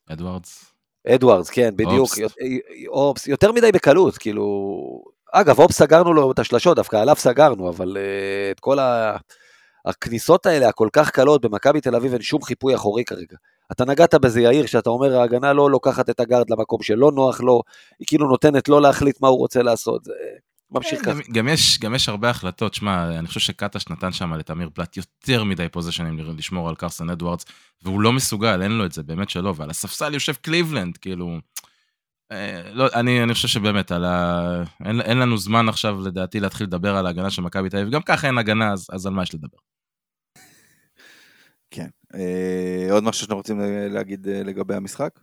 [0.10, 0.66] אדוארדס.
[1.08, 2.00] אדוארדס, כן, בדיוק.
[2.00, 2.18] אופס.
[2.18, 2.34] יות-
[2.88, 4.44] אופס, יותר מדי בקלות, כאילו...
[5.34, 8.00] אגב, אופס סגרנו לו את השלשות, דווקא עליו סגרנו, אבל uh,
[8.52, 9.18] את כל ה...
[9.86, 13.38] הכניסות האלה הכל כך קלות במכבי תל אביב אין שום חיפוי אחורי כרגע.
[13.72, 17.62] אתה נגעת בזה יאיר, שאתה אומר ההגנה לא לוקחת את הגארד למקום שלא נוח לו,
[18.00, 20.14] היא כאילו נותנת לו להחליט מה הוא רוצה לעשות, זה
[20.72, 21.12] ממשיך ככה.
[21.12, 24.98] גם, גם, יש, גם יש הרבה החלטות, שמע, אני חושב שקטש נתן שם לתמיר פלט
[24.98, 27.46] יותר מדי פוזיישנים לשמור על קרסן אדוארדס,
[27.84, 31.38] והוא לא מסוגל, אין לו את זה, באמת שלא, ועל הספסל יושב קליבלנד, כאילו...
[32.32, 34.64] אה, לא, אני, אני חושב שבאמת, על ה...
[34.86, 38.02] אין, אין לנו זמן עכשיו, לדעתי, להתחיל לדבר על ההגנה של מכבי תל אביב, גם
[38.02, 39.58] ככה אין הגנה, אז, אז על מה יש לדבר?
[42.16, 45.20] אה, עוד משהו שאתם רוצים להגיד אה, לגבי המשחק?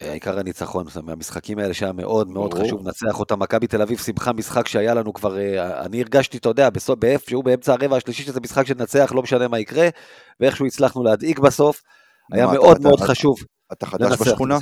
[0.00, 2.64] העיקר הניצחון, זה מהמשחקים האלה שהיה מאוד מאוד ברור.
[2.66, 3.38] חשוב לנצח אותם.
[3.42, 7.42] מכבי תל אביב סיבכה משחק שהיה לנו כבר, אה, אני הרגשתי, אתה יודע, בסוף- באיפשהו
[7.42, 9.88] באמצע הרבע השלישי שזה משחק שננצח, לא משנה מה יקרה,
[10.40, 11.82] ואיכשהו הצלחנו להדאיג בסוף.
[12.32, 13.36] היה מאוד אתה- מאוד אתה- חשוב
[13.72, 14.58] אתה חדש בשכונה?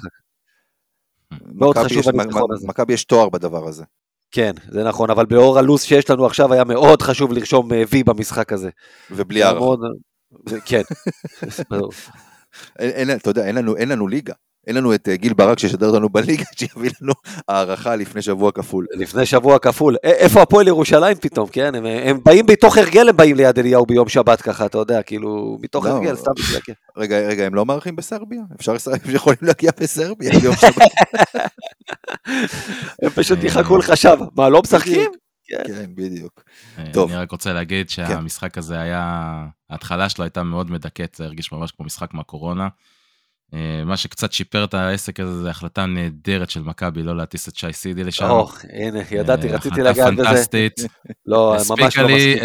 [1.54, 2.66] מאוד חשוב הניצחון הזה.
[2.68, 3.84] מכבי יש תואר בדבר הזה.
[4.32, 8.02] כן, זה נכון, אבל לאור הלו"ז שיש לנו עכשיו, היה מאוד חשוב לרשום אה, וי
[8.04, 8.70] במשחק הזה.
[9.10, 9.60] ובלי הערכה.
[9.60, 9.80] מאוד-
[10.64, 10.82] כן.
[12.78, 14.34] אין, אין, אתה יודע, אין לנו, אין לנו ליגה.
[14.66, 17.12] אין לנו את אה, גיל ברק שישדר אותנו בליגה, שיביא לנו
[17.48, 18.86] הערכה לפני שבוע כפול.
[18.92, 19.96] לפני שבוע כפול.
[20.02, 21.74] איפה הפועל ירושלים פתאום, כן?
[21.74, 25.58] הם, הם באים מתוך הרגל, הם באים ליד אליהו ביום שבת ככה, אתה יודע, כאילו,
[25.62, 25.90] מתוך לא.
[25.90, 26.76] הרגל, סתם בשביל הכיף.
[26.96, 28.42] רגע, רגע, הם לא מארחים בסרביה?
[28.60, 30.76] אפשר, הם יכולים להגיע בסרביה ביום שבת.
[33.02, 34.16] הם פשוט אה, יחכו לך שם.
[34.36, 35.10] מה, לא משחקים?
[35.48, 36.42] כן, בדיוק.
[36.78, 37.10] אה, טוב.
[37.10, 39.34] אני רק רוצה להגיד שהמשחק הזה היה,
[39.70, 42.68] ההתחלה שלו הייתה מאוד מדכאת, זה הרגיש ממש כמו משחק מהקורונה.
[43.54, 47.56] אה, מה שקצת שיפר את העסק הזה זה החלטה נהדרת של מכבי לא להטיס את
[47.56, 48.30] שי סידי לשם.
[48.30, 50.24] או, הנה, ידעתי, אה, רציתי החלטה לגעת בזה.
[50.24, 50.80] פנטסטית.
[51.26, 52.38] לא, ממש לא מסכים.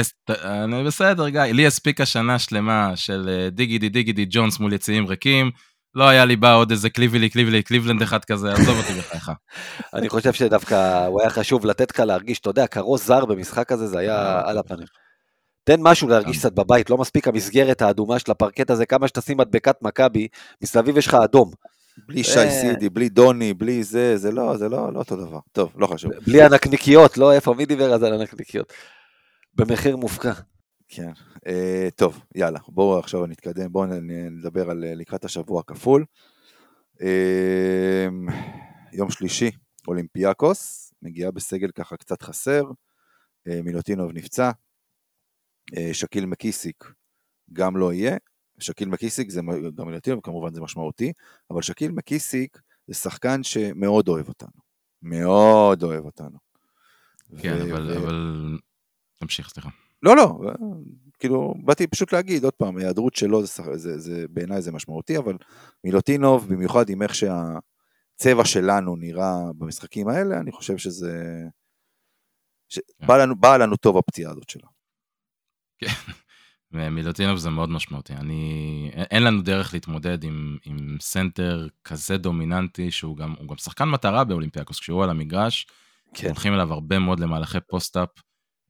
[0.43, 5.51] אני בסדר גיא, לי הספיקה שנה שלמה של אה, דיגידי דיגידי ג'ונס מול יציאים ריקים.
[5.95, 9.31] לא היה לי בא עוד איזה קליבילי קליבילי קליבלנד אחד כזה, עזוב אותי בחייך.
[9.93, 13.87] אני חושב שדווקא הוא היה חשוב לתת לך להרגיש, אתה יודע, כרוז זר במשחק הזה,
[13.87, 15.06] זה היה אה, על הפנים.
[15.67, 19.75] תן משהו להרגיש קצת בבית, לא מספיק המסגרת האדומה של הפרקט הזה, כמה שתשים מדבקת
[19.81, 20.27] מכבי,
[20.63, 21.51] מסביב יש לך אדום.
[22.07, 22.51] בלי שי.
[22.51, 25.39] סידי, בלי דוני, בלי זה, זה לא, זה לא, לא אותו דבר.
[25.51, 26.11] טוב, לא חשוב.
[26.27, 28.73] בלי הנקניקיות, לא איפה, מי דיבר אז על הנקניקיות?
[29.55, 30.33] במחיר מופקע.
[30.87, 31.11] כן.
[31.47, 33.85] אה, טוב, יאללה, בואו עכשיו נתקדם, בואו
[34.31, 36.05] נדבר על אה, לקראת השבוע הכפול.
[37.01, 38.07] אה,
[38.93, 39.51] יום שלישי,
[39.87, 42.63] אולימפיאקוס, מגיעה בסגל ככה קצת חסר,
[43.47, 44.51] אה, מילוטינוב נפצע,
[45.93, 46.91] שקיל מקיסיק
[47.53, 48.17] גם לא יהיה,
[48.59, 49.41] שקיל מקיסיק זה
[49.75, 51.13] גם מילוטינוב, כמובן זה משמעותי,
[51.51, 52.57] אבל שקיל מקיסיק
[52.87, 54.67] זה שחקן שמאוד אוהב אותנו.
[55.01, 56.37] מאוד אוהב אותנו.
[57.41, 58.57] כן, ו- אבל, ו- אבל...
[59.19, 59.69] תמשיך, סליחה.
[60.03, 60.39] לא, לא,
[61.19, 65.37] כאילו, באתי פשוט להגיד, עוד פעם, ההיעדרות שלו, זה, זה, זה, בעיניי זה משמעותי, אבל
[65.83, 71.43] מילוטינוב, במיוחד עם איך שהצבע שלנו נראה במשחקים האלה, אני חושב שזה...
[72.69, 72.79] ש...
[72.79, 73.07] כן.
[73.07, 74.76] בא, לנו, בא לנו טוב הפציעה הזאת שלו.
[76.71, 78.13] מילוטינוב זה מאוד משמעותי.
[78.13, 78.41] אני...
[79.11, 84.79] אין- לנו דרך להתמודד עם, עם סנטר כזה דומיננטי, שהוא גם, גם שחקן מטרה באולימפיאקוס,
[84.79, 85.67] כשהוא על המגרש,
[86.13, 86.27] כן.
[86.27, 88.09] הולכים אליו הרבה מאוד למהלכי פוסט-אפ.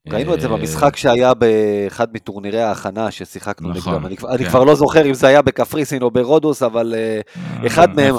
[0.10, 4.06] ראינו את זה אה, במשחק שהיה באחד מטורנירי ההכנה ששיחקנו נכון, נגדם.
[4.06, 4.50] אני כבר- אני כן.
[4.50, 7.22] כבר לא זוכר אם זה היה בקפריסין או ברודוס, אבל אה,
[7.68, 8.16] אחד מהם-.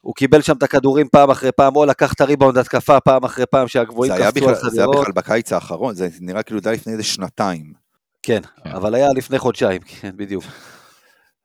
[0.00, 3.46] הוא קיבל שם את הכדורים פעם אחרי פעם, או לקח את הריבאונד התקפה פעם אחרי
[3.46, 4.96] פעם שהגבוהים קפצו על בכלל, זה היה חדירות.
[5.00, 7.83] בכלל בקיץ האחרון, זה נראה כאילו די לפני איזה שנתיים.
[8.26, 8.70] כן, כן.
[8.70, 10.44] אבל היה לפני חודשיים, כן, בדיוק.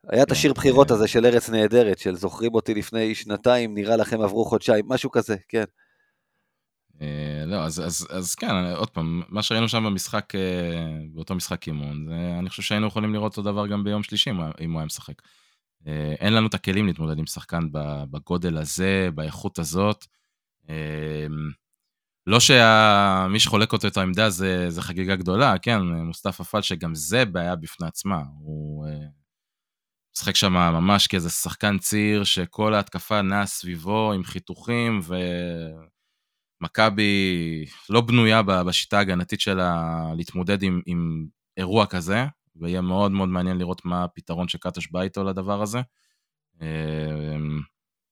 [0.10, 0.96] היה את כן, השיר בחירות אה.
[0.96, 5.36] הזה של ארץ נהדרת, של זוכרים אותי לפני שנתיים, נראה לכם עברו חודשיים, משהו כזה,
[5.48, 5.64] כן.
[7.02, 10.42] אה, לא, אז, אז, אז כן, עוד פעם, מה שראינו שם במשחק, אה,
[11.14, 14.72] באותו משחק אימון, זה, אני חושב שהיינו יכולים לראות אותו דבר גם ביום שלישי אם
[14.72, 15.14] הוא היה- משחק.
[16.20, 17.60] אין לנו את הכלים להתמודד עם שחקן
[18.12, 20.06] בגודל הזה, באיכות הזאת.
[22.30, 27.26] לא שמי שחולק אותו את העמדה זה, זה חגיגה גדולה, כן, מוסטפא פאל, שגם זה
[27.26, 28.22] בעיה בפני עצמה.
[28.40, 29.08] הוא אה,
[30.16, 35.00] משחק שם ממש כאיזה שחקן צעיר, שכל ההתקפה נעה סביבו עם חיתוכים,
[36.62, 41.28] ומכבי לא בנויה בשיטה ההגנתית שלה להתמודד עם, עם
[41.58, 42.26] אירוע כזה,
[42.56, 45.82] ויהיה מאוד מאוד מעניין לראות מה הפתרון שקטש בא איתו לדבר הזה.
[46.62, 46.68] אה,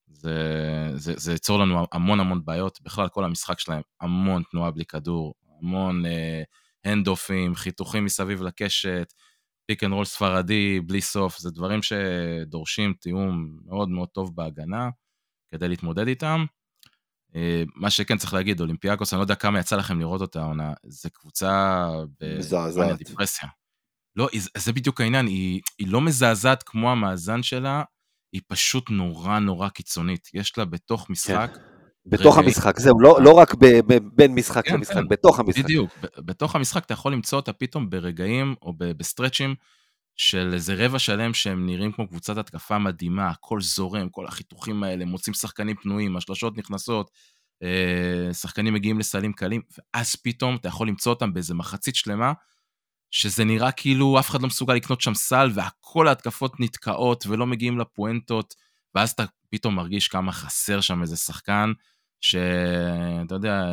[0.08, 4.86] זה, זה, זה ייצור לנו המון המון בעיות, בכלל כל המשחק שלהם, המון תנועה בלי
[4.86, 6.44] כדור, המון אה,
[6.86, 9.14] hand-off ים, חיתוכים מסביב לקשת,
[9.66, 14.90] פיק אנד רול ספרדי, בלי סוף, זה דברים שדורשים תיאום מאוד מאוד טוב בהגנה,
[15.52, 16.46] כדי להתמודד איתם.
[17.36, 20.74] אה, מה שכן צריך להגיד, אולימפיאקוס, אני לא יודע כמה יצא לכם לראות אותה העונה,
[20.86, 21.88] זה קבוצה
[22.40, 23.02] מזעזעת.
[24.16, 24.28] לא,
[24.58, 27.84] זה בדיוק העניין, היא, היא לא מזעזעת כמו המאזן שלה,
[28.34, 30.30] היא פשוט נורא נורא קיצונית.
[30.34, 31.58] יש לה בתוך משחק,
[32.06, 35.08] בתוך רגע, המשחק, זהו, לא לא רק ב- ב- בין משחק כן, למשחק, כן.
[35.08, 35.64] בתוך המשחק.
[35.64, 39.56] בדיוק, בתוך המשחק אתה יכול למצוא אותה פתאום ברגעים או בסטרצ'ים
[40.18, 45.06] של איזה רבע שלם שהם נראים כמו קבוצת התקפה מדהימה, הכל זורם, כל החיתוכים האלה,
[45.06, 47.12] מוצאים שחקנים פנויים, השלשות נכנסות,
[47.64, 52.34] אה, שחקנים מגיעים לסלים קלים, ואז פתאום אתה יכול למצוא אותם באיזה מחצית שלמה,
[53.12, 57.80] שזה נראה כאילו אף אחד לא מסוגל לקנות שם סל, והכל ההתקפות נתקעות ולא מגיעים
[57.80, 58.56] לפואנטות,
[58.96, 61.72] ואז אתה פתאום מרגיש כמה חסר שם איזה שחקן,
[62.22, 63.64] שאתה יודע,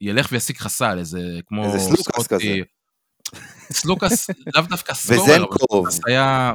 [0.00, 1.64] ילך וישיג לך סל, איזה כמו...
[1.64, 2.62] איזה סלוקאס סקוטי.
[3.72, 5.56] סלוקאס, לאו דווקא סקורר, אבל.
[5.58, 6.52] סלוקאס היה...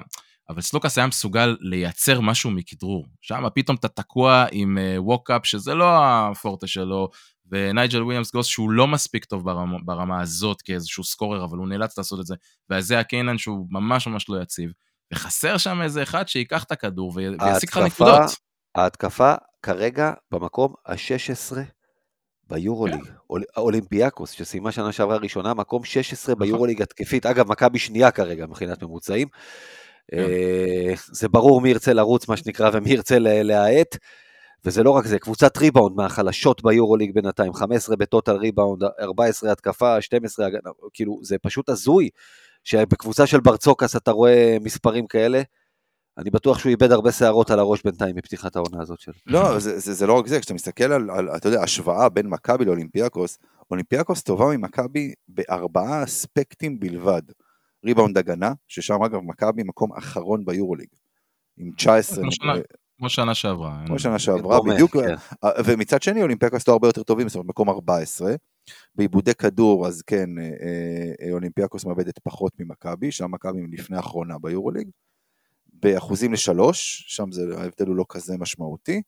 [0.49, 3.05] אבל סלוקאס היה מסוגל לייצר משהו מכדרור.
[3.22, 7.09] שם פתאום אתה תקוע עם ווקאפ, שזה לא הפורטה שלו,
[7.51, 11.97] ונייג'ל וויליאמס גוס שהוא לא מספיק טוב ברמה, ברמה הזאת כאיזשהו סקורר, אבל הוא נאלץ
[11.97, 12.35] לעשות את זה,
[12.69, 14.71] והזה קיינן שהוא ממש ממש לא יציב.
[15.13, 18.13] וחסר שם איזה אחד שייקח את הכדור וי- וישיג לך נקודות.
[18.75, 21.55] ההתקפה כרגע במקום ה-16
[22.49, 22.95] ביורוליג.
[23.29, 27.25] אול- אולימפיאקוס, שסיימה שנה שעברה ראשונה, מקום 16 ביורוליג התקפית.
[27.25, 29.27] אגב, מכבי שנייה כרגע מבחינת ממוצעים.
[30.13, 33.97] אה, זה ברור מי ירצה לרוץ, מה שנקרא, ומי ירצה להאט.
[34.66, 40.01] וזה לא רק זה, קבוצת ריבאונד מהחלשות ביורוליג בינתיים, 15 ב total ריבאונד, 14 התקפה,
[40.01, 42.09] 12 הגנה, כאילו, זה פשוט הזוי,
[42.64, 45.41] שבקבוצה של ברצוקאס אתה רואה מספרים כאלה.
[46.18, 49.14] אני בטוח שהוא איבד הרבה שערות על הראש בינתיים מפתיחת העונה הזאת שלו.
[49.28, 52.28] לא, זה, זה, זה לא רק זה, כשאתה מסתכל על, על, אתה יודע, השוואה בין
[52.28, 53.38] מכבי לאולימפיאקוס,
[53.72, 57.22] אולימפיאקוס טובה ממכבי בארבעה אספקטים בלבד.
[57.86, 60.88] ריבאונד הגנה, ששם אגב מכבי מקום אחרון ביורוליג.
[61.57, 62.24] עם 19,
[63.01, 63.83] כמו שנה- שעברה.
[63.87, 64.95] כמו שנה שעברה, בדיוק.
[65.65, 68.35] ומצד שני אולימפיאקוס לא הרבה יותר טובים, זאת אומרת מקום 14.
[68.95, 70.49] באיבודי כדור, אז כן, אה,
[71.27, 74.87] אה, אולימפיאקוס מאבדת פחות ממכבי, שם מכבי לפני האחרונה ביורוליג.
[75.73, 79.01] באחוזים לשלוש, שם זה, ההבדל הוא לא כזה משמעותי,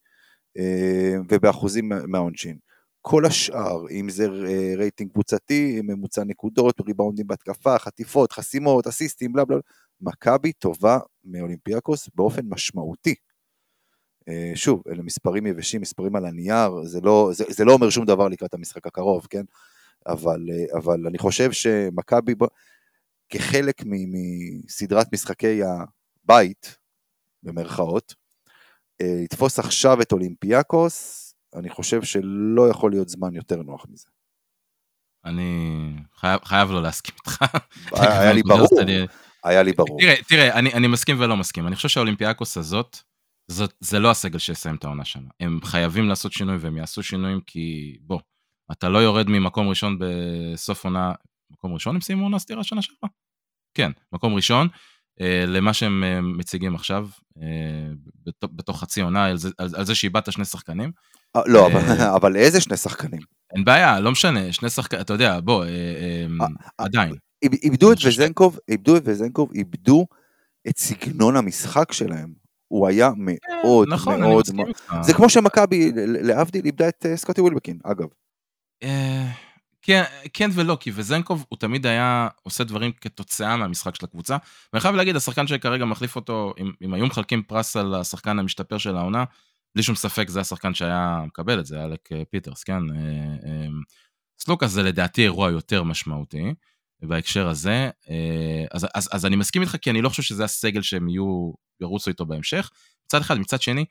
[0.58, 2.58] אה, ובאחוזים מה- מהעונשין.
[3.02, 9.46] כל השאר, אם זה אה, רייטינג קבוצתי, ממוצע נקודות, ריבאונדים בהתקפה, חטיפות, חסימות, אסיסטים, בלה
[9.46, 9.58] בלה,
[10.02, 13.16] מכבי טובה מאולימפיאקוס באופן משמעותי.
[14.30, 18.06] אה, שוב, אלה מספרים יבשים, מספרים על הנייר, זה לא, זה, זה לא אומר שום
[18.06, 19.44] דבר לקראת המשחק הקרוב, כן?
[20.08, 22.34] אבל, אה, אבל אני חושב שמכבי,
[23.30, 26.78] כחלק מסדרת משחקי הבית,
[27.44, 28.16] במרכאות,
[29.02, 31.20] אה, לתפוס עכשיו את אולימפיאקוס,
[31.56, 34.08] אני חושב שלא יכול להיות זמן יותר נוח מזה.
[35.26, 37.46] אני חייב, חייב לא להסכים איתך.
[37.92, 38.68] היה לי ברור,
[39.44, 40.00] היה לי ברור.
[40.00, 41.68] תראה, תראה, אני, אני מסכים ולא מסכים.
[41.68, 42.98] אני חושב שהאולימפיאקוס הזאת,
[43.48, 45.24] זאת, זה לא הסגל שיסיים את העונה שם.
[45.40, 48.20] הם חייבים לעשות שינוי והם יעשו שינויים כי בוא,
[48.72, 51.12] אתה לא יורד ממקום ראשון בסוף עונה,
[51.52, 53.10] מקום ראשון הם סיימו עונה סטירה שנה שעברה?
[53.74, 54.68] כן, מקום ראשון,
[55.22, 57.08] אה, למה שהם אה, מציגים עכשיו,
[57.42, 57.92] אה,
[58.26, 60.92] בתוך, בתוך חצי עונה, על זה, על, על זה שאיבדת שני שחקנים.
[61.36, 61.80] אה, לא, אבל,
[62.22, 63.22] אבל איזה שני שחקנים?
[63.56, 67.16] אין בעיה, לא משנה, שני שחקנים, אתה יודע, בוא, אה, אה, אה, עדיין.
[67.44, 70.06] איב- איבדו את וזנקוב, איבדו את וזנקוב, איבדו
[70.70, 72.43] את סגנון המשחק שלהם.
[72.74, 74.42] הוא היה מאוד נכון, אני מאוד...
[74.42, 74.96] מסכים מאוד- איתך.
[75.02, 78.08] זה כמו שמכבי, להבדיל, איבדה את אה, סקוטי ווילבקין, אגב.
[78.84, 79.28] אה,
[79.82, 80.04] כן,
[80.34, 84.38] כן ולא, כי וזנקוב הוא תמיד היה עושה דברים כתוצאה מהמשחק של הקבוצה.
[84.74, 88.78] ואני חייב להגיד, השחקן שכרגע מחליף אותו, אם, אם היו מחלקים פרס על השחקן המשתפר
[88.78, 89.24] של העונה,
[89.76, 92.80] בלי שום ספק זה השחקן שהיה מקבל את זה, אלק אה, פיטרס, כן?
[94.40, 96.54] סלוקאס זה לדעתי אירוע יותר משמעותי
[97.08, 97.90] בהקשר הזה.
[98.10, 101.54] אה, אז, אז, אז אני מסכים איתך, כי אני לא חושב שזה הסגל שהם יהיו,
[101.82, 102.70] ירוצו איתו בהמשך.
[103.06, 103.86] מצד אחד, מצד שני,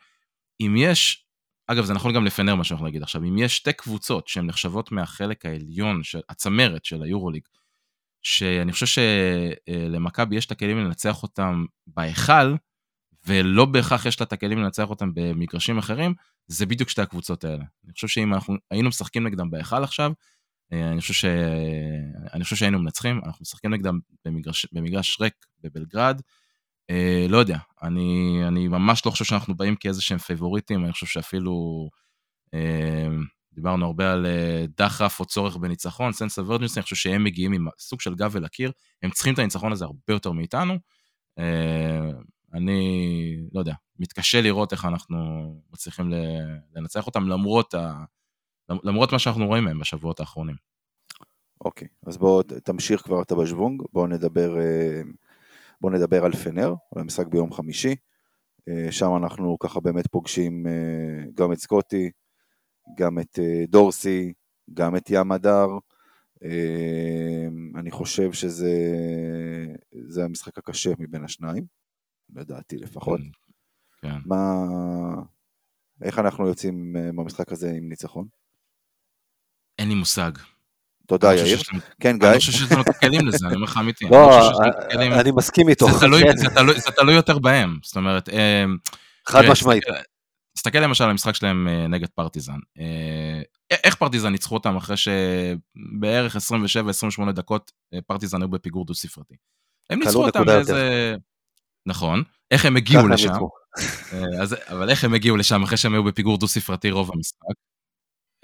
[0.61, 1.27] אם יש
[1.67, 4.47] אגב, זה נכון גם לפנר מה שאני הולך להגיד עכשיו, אם יש שתי קבוצות שהן
[4.47, 7.43] נחשבות מהחלק העליון, של, הצמרת של היורוליג,
[8.23, 9.03] שאני חושב
[9.67, 12.55] שלמכבי יש את הכלים לנצח אותם בהיכל,
[13.27, 16.15] ולא בהכרח יש לה את הכלים לנצח אותם במגרשים אחרים,
[16.47, 17.65] זה בדיוק שתי הקבוצות האלה.
[17.85, 20.13] אני חושב שאם אנחנו היינו משחקים נגדם בהיכל עכשיו,
[20.73, 21.25] אני חושב, ש...
[22.33, 26.20] אני חושב שהיינו מנצחים, אנחנו משחקים נגדם במגרש, במגרש ריק בבלגרד,
[26.91, 31.07] אה, לא יודע, אני, אני ממש לא חושב שאנחנו באים כאיזה שהם פייבוריטים, אני חושב
[31.07, 31.89] שאפילו
[32.55, 33.09] אה,
[33.53, 37.53] דיברנו הרבה על אה, דחף או צורך בניצחון, sense of urgency, אני חושב שהם מגיעים
[37.53, 40.79] עם סוג של גב אל הקיר, הם צריכים את הניצחון הזה הרבה יותר מאיתנו.
[41.39, 42.11] אה,
[42.55, 45.16] אני, לא יודע, מתקשה לראות איך אנחנו
[45.73, 46.12] מצליחים
[46.77, 48.05] לנצח אותם למרות, ה,
[48.69, 50.57] למרות מה שאנחנו רואים מהם בשבועות האחרונים.
[51.65, 55.03] אוקיי, אז בואו תמשיך כבר את הבשוונג, בואו נדבר, אה,
[55.81, 57.97] בואו נדבר על פנר, על המשחק ביום חמישי.
[58.69, 62.11] אה, שם אנחנו ככה באמת פוגשים אה, גם את סקוטי,
[62.99, 63.39] גם את
[63.69, 64.33] דורסי,
[64.75, 65.67] גם את ים הדר.
[67.75, 68.73] אני חושב שזה
[70.09, 71.67] זה המשחק הקשה מבין השניים,
[72.35, 73.21] לדעתי לפחות.
[74.03, 74.17] כן.
[74.27, 74.65] מה...
[76.03, 78.29] איך אנחנו יוצאים מהמשחק הזה עם ניצחון?
[79.83, 80.30] אין לי מושג.
[81.07, 81.59] תודה חושב יאיר.
[82.01, 82.26] כן גיא?
[82.28, 84.05] אני לא חושב שיש לנו את הכלים לזה, אני אומר לך אמיתי.
[84.07, 85.87] אני לא, את הכלים- אני מסכים איתו.
[85.93, 86.47] זה תלוי, כן, זה,
[86.97, 88.64] תלוי, יותר בהם, זאת אומרת, אה,
[89.26, 89.85] חד משמעית.
[90.59, 92.59] תסתכל- למשל על המשחק שלהם אה, נגד פרטיזן.
[92.78, 93.43] אה,
[93.85, 96.41] איך פרטיזן ניצחו אותם אחרי שבערך 27-28
[97.33, 99.35] דקות אה, פרטיזן היו בפיגור דו ספרתי.
[99.91, 101.14] הם ניצחו אותם באיזה...
[101.87, 102.22] נכון.
[102.51, 103.28] איך הם הגיעו לשם?
[104.12, 107.55] אה, אז, אבל איך הם הגיעו לשם אחרי שהם היו בפיגור דו ספרתי רוב המשחק?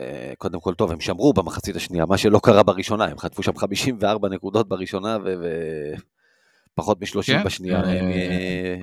[0.01, 3.57] אה, קודם כל, טוב, הם שמרו במחצית השנייה, מה שלא קרה בראשונה, הם חטפו שם
[3.57, 5.18] 54 נקודות בראשונה
[6.74, 7.80] ופחות מ-30 כן, בשנייה.
[7.84, 8.76] אה, הם אה,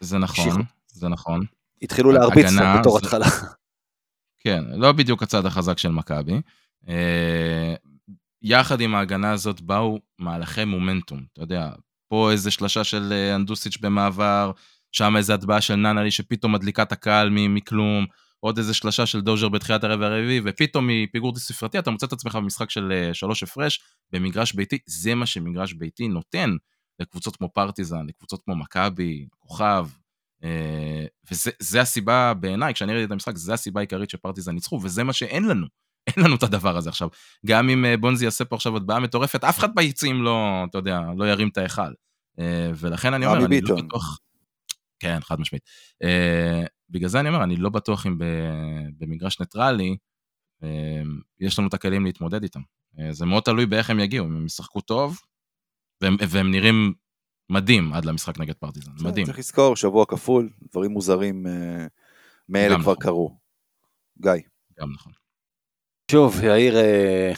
[0.00, 0.62] זה נכון, המשיכו.
[0.88, 1.44] זה נכון.
[1.82, 3.26] התחילו להרביץ הגנה, בתור זה- התחלה.
[4.40, 6.40] כן, לא בדיוק הצד החזק של מכבי.
[6.88, 7.74] אה,
[8.42, 11.70] יחד עם ההגנה הזאת באו מהלכי מומנטום, אתה יודע,
[12.08, 14.50] פה איזה שלשה של אנדוסיץ' במעבר,
[14.92, 18.06] שם איזה הטבעה של ננלי שפתאום מדליקה את הקהל מ- מכלום,
[18.44, 22.36] עוד איזה שלשה של דוז'ר בתחילת הרבע הרביעי, ופתאום מפיגור דו-ספרתי אתה מוצא את עצמך
[22.36, 23.80] במשחק של אה, שלוש הפרש
[24.12, 26.50] במגרש ביתי, זה מה שמגרש ביתי נותן
[27.00, 29.86] לקבוצות כמו פרטיזן, לקבוצות כמו מכבי, כוכב,
[30.44, 35.04] אה, וזה זה הסיבה בעיניי, כשאני ראיתי את המשחק, זה הסיבה העיקרית שפרטיזן ניצחו, וזה
[35.04, 35.66] מה שאין לנו.
[36.16, 37.08] אין לנו את הדבר הזה עכשיו.
[37.46, 41.00] גם אם אה, בונזי יעשה פה עכשיו הטבעה מטורפת, אף אחד ביציעים לא, אתה יודע,
[41.16, 41.92] לא ירים את ההיכל.
[42.74, 43.88] ולכן אני אומר, אני לא ביטון.
[43.88, 44.18] בטוח...
[45.00, 45.62] כן, חד משמעית.
[46.94, 48.18] בגלל זה אני אומר, אני לא בטוח אם
[48.98, 49.96] במגרש ניטרלי,
[50.62, 51.02] אה,
[51.40, 52.60] יש לנו את הכלים להתמודד איתם.
[52.98, 55.20] אה, זה מאוד תלוי באיך הם יגיעו, אם הם ישחקו טוב,
[56.00, 56.92] והם, והם נראים
[57.50, 59.26] מדהים עד למשחק נגד פרטיזן, מדהים.
[59.26, 61.86] צריך לזכור, שבוע כפול, דברים מוזרים אה,
[62.48, 62.96] מאלה כבר נכון.
[62.96, 63.36] קרו.
[64.20, 64.32] גיא.
[64.80, 65.12] גם נכון.
[66.10, 67.32] שוב, יאיר אה,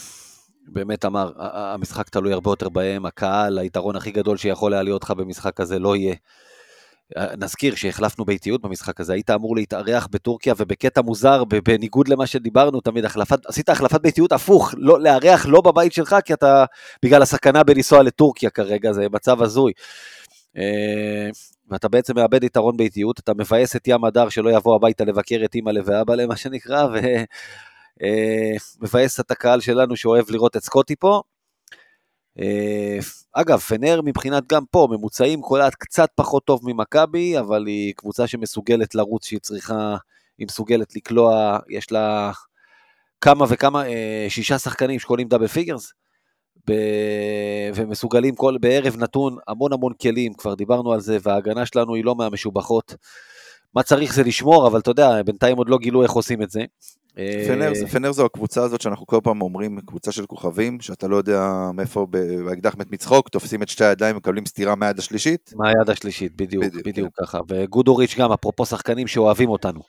[0.69, 5.11] באמת אמר, המשחק תלוי הרבה יותר בהם, הקהל, היתרון הכי גדול שיכול היה להיות לך
[5.11, 6.15] במשחק הזה לא יהיה.
[7.17, 12.81] אה, נזכיר שהחלפנו באיטיות במשחק הזה, היית אמור להתארח בטורקיה ובקטע מוזר, בניגוד למה שדיברנו
[12.81, 16.65] תמיד, החלפת, עשית החלפת באיטיות הפוך, לא, לארח לא בבית שלך, כי אתה,
[17.05, 19.73] בגלל הסכנה בלנסוע לטורקיה כרגע, זה מצב הזוי.
[20.57, 21.31] אה,
[21.71, 25.55] ואתה בעצם מאבד יתרון באיטיות, אתה מבאס את ים הדר שלא יבוא הביתה לבקר את
[25.55, 26.99] אימא ואבא למה שנקרא, ו...
[28.03, 28.57] אה,
[29.21, 31.23] את הקהל שלנו שאוהב לראות את סקוטי פה.
[33.39, 38.95] אגב, פנר מבחינת גם פה, ממוצעים קולעת קצת פחות טוב ממכבי, אבל היא קבוצה שמסוגלת
[38.95, 39.97] לרוץ שהיא צריכה,
[40.39, 42.32] היא מסוגלת לקלוע, יש לה
[43.20, 45.93] כמה וכמה, אה, שישה שחקנים שקולים double figures,
[46.70, 52.05] ב- ומסוגלים כל, בערב נתון המון המון כלים, כבר דיברנו על זה, וההגנה שלנו היא
[52.05, 52.95] לא מהמשובחות.
[53.74, 56.64] מה צריך זה לשמור, אבל אתה יודע, בינתיים עוד לא גילו איך עושים את זה.
[57.47, 61.09] פנר, אה, זה- פנר זו הקבוצה הזאת שאנחנו כל פעם אומרים, קבוצה של כוכבים, שאתה
[61.09, 65.53] לא יודע מאיפה ב- באקדח מת מצחוק, תופסים את שתי הידיים, מקבלים סטירה מהיד השלישית.
[65.57, 66.91] מהיד השלישית, בדיוק, בדיוק, כן.
[66.91, 67.39] בדיוק, ככה.
[67.49, 69.81] וגודוריץ' גם, אפרופו שחקנים שאוהבים אותנו.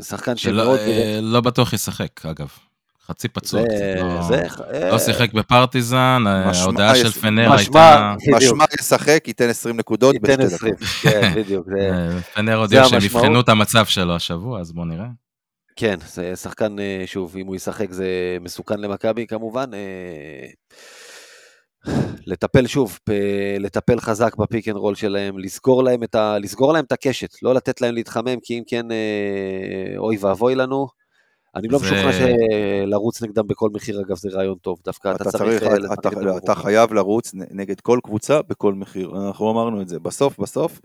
[0.00, 0.78] שחקן שמאוד...
[0.78, 2.48] אה, לא בטוח ישחק, אגב.
[3.06, 3.60] חצי פצוע.
[3.62, 4.42] זה, לא- זה,
[4.72, 8.14] אה, לא שיחק בפרטיזן, משמע- ההודעה של פנר משמע- הייתה...
[8.36, 10.88] משמע ישחק, ייתן 20 נקודות ייתן בשתי 20, דקות.
[11.02, 11.66] כן, בדיוק.
[11.66, 12.98] זה- אה, פנר הודיע שהם.
[13.02, 15.06] יבחנו את המצב שלו השבוע, אז בואו נראה.
[15.76, 18.06] כן, זה שחקן, אה, שוב, אם הוא ישחק זה
[18.40, 19.74] מסוכן למכבי כמובן.
[19.74, 20.46] אה,
[22.26, 22.98] לטפל שוב,
[23.58, 27.54] לטפל חזק בפיק אנד רול שלהם, לסגור להם את, ה, לסגור להם את הקשת, לא
[27.54, 30.86] לתת להם להתחמם, כי אם כן, אה, אוי ואבוי לנו.
[31.56, 34.78] אני לא זה- משוכנע שלרוץ נגדם בכל מחיר, אגב, זה רעיון טוב.
[34.84, 35.62] דווקא אתה, אתה צריך...
[35.62, 35.62] צריך,
[35.92, 39.10] אתה- להם אתה חייב לרוץ נגד כל קבוצה בכל מחיר.
[39.26, 39.98] אנחנו אמרנו את זה.
[40.00, 40.80] בסוף, בסוף,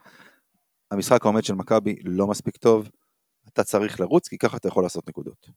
[0.91, 2.89] המשחק העומד של מכבי לא מספיק טוב.
[3.53, 5.47] אתה צריך לרוץ, כי ככה אתה יכול לעשות נקודות.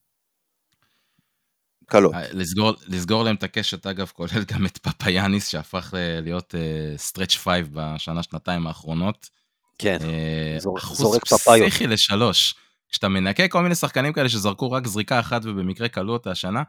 [1.86, 2.14] קלות.
[2.14, 6.54] אה, לסגור, לסגור להם את הקשת, אגב, כולל גם את פפאיאניס, שהפך אה, להיות
[6.96, 9.30] סטרץ' פייב בשנה, שנתיים האחרונות.
[9.78, 11.68] כן, אה, זור- אחוז זורק פפאיאניס.
[11.68, 12.54] פסיכי לשלוש.
[12.88, 16.62] כשאתה מנקה כל מיני שחקנים כאלה שזרקו רק זריקה אחת ובמקרה כלו אותה השנה,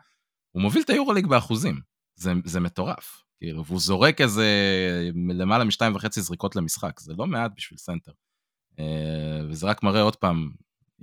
[0.51, 1.79] הוא מוביל את היורוליג באחוזים.
[2.15, 3.23] זה, זה מטורף.
[3.37, 4.45] כאילו, והוא זורק איזה
[5.29, 8.11] למעלה משתיים וחצי זריקות למשחק, זה לא מעט בשביל סנטר.
[8.79, 8.85] אה,
[9.49, 10.49] וזה רק מראה עוד פעם,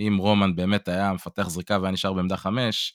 [0.00, 2.94] אם רומן באמת היה מפתח זריקה והיה נשאר בעמדה חמש,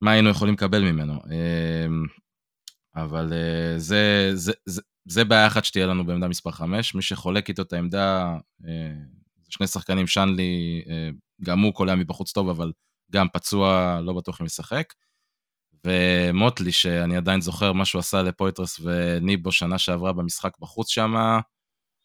[0.00, 1.14] מה היינו יכולים לקבל ממנו.
[1.14, 1.86] אה,
[2.96, 7.48] אבל אה, זה, זה, זה, זה בעיה אחת שתהיה לנו בעמדה מספר 5, מי שחולק
[7.48, 8.36] איתו את העמדה,
[8.66, 8.92] אה,
[9.48, 11.08] שני שחקנים, שנלי, אה,
[11.42, 12.72] גם הוא קולע מבחוץ טוב, אבל
[13.12, 14.92] גם פצוע, לא בטוח אם ישחק.
[15.86, 21.14] ומוטלי, שאני עדיין זוכר מה שהוא עשה לפויטרס וניבו שנה שעברה במשחק בחוץ שם,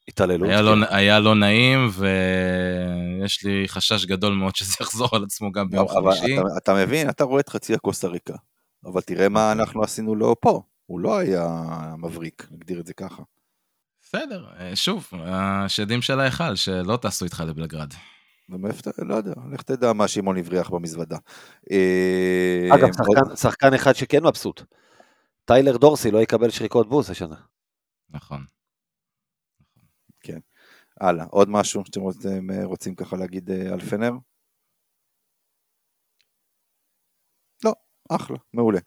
[0.08, 0.50] התעללות.
[0.50, 0.96] היה, לא, כן.
[0.96, 6.38] היה לא נעים, ויש לי חשש גדול מאוד שזה יחזור על עצמו גם ביום חמישי.
[6.40, 8.36] אתה, אתה מבין, אתה רואה את חצי הקוסטה ריקה.
[8.86, 10.62] אבל תראה מה אנחנו עשינו לו פה.
[10.86, 11.48] הוא לא היה
[11.98, 13.24] מבריק, נגדיר את זה ככה.
[14.02, 17.94] בסדר, אה, שוב, השדים של ההיכל, שלא טסו איתך לבלגרד.
[18.50, 21.18] ומאיפה לא יודע, לך תדע מה שמעון הבריח במזוודה.
[21.72, 24.62] אה, אגב, עוד- שחקן, שחקן אחד שכן מבסוט.
[25.46, 27.36] טיילר דורסי לא יקבל שריקות בוז השנה.
[28.10, 28.44] נכון.
[31.02, 34.12] הלאה, עוד משהו שאתם רוצים, אה, רוצים ככה להגיד אה, על פנר?
[37.66, 37.74] לא,
[38.10, 38.80] אחלה, מעולה.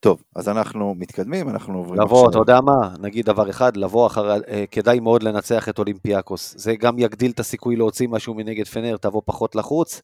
[0.00, 4.32] טוב, אז אנחנו מתקדמים, אנחנו עוברים לבוא, אתה יודע מה, נגיד דבר אחד, לבוא אחר,
[4.48, 6.54] אה, כדאי מאוד לנצח את אולימפיאקוס.
[6.56, 10.02] זה גם יגדיל את הסיכוי להוציא משהו מנגד פנר, תבוא פחות לחוץ,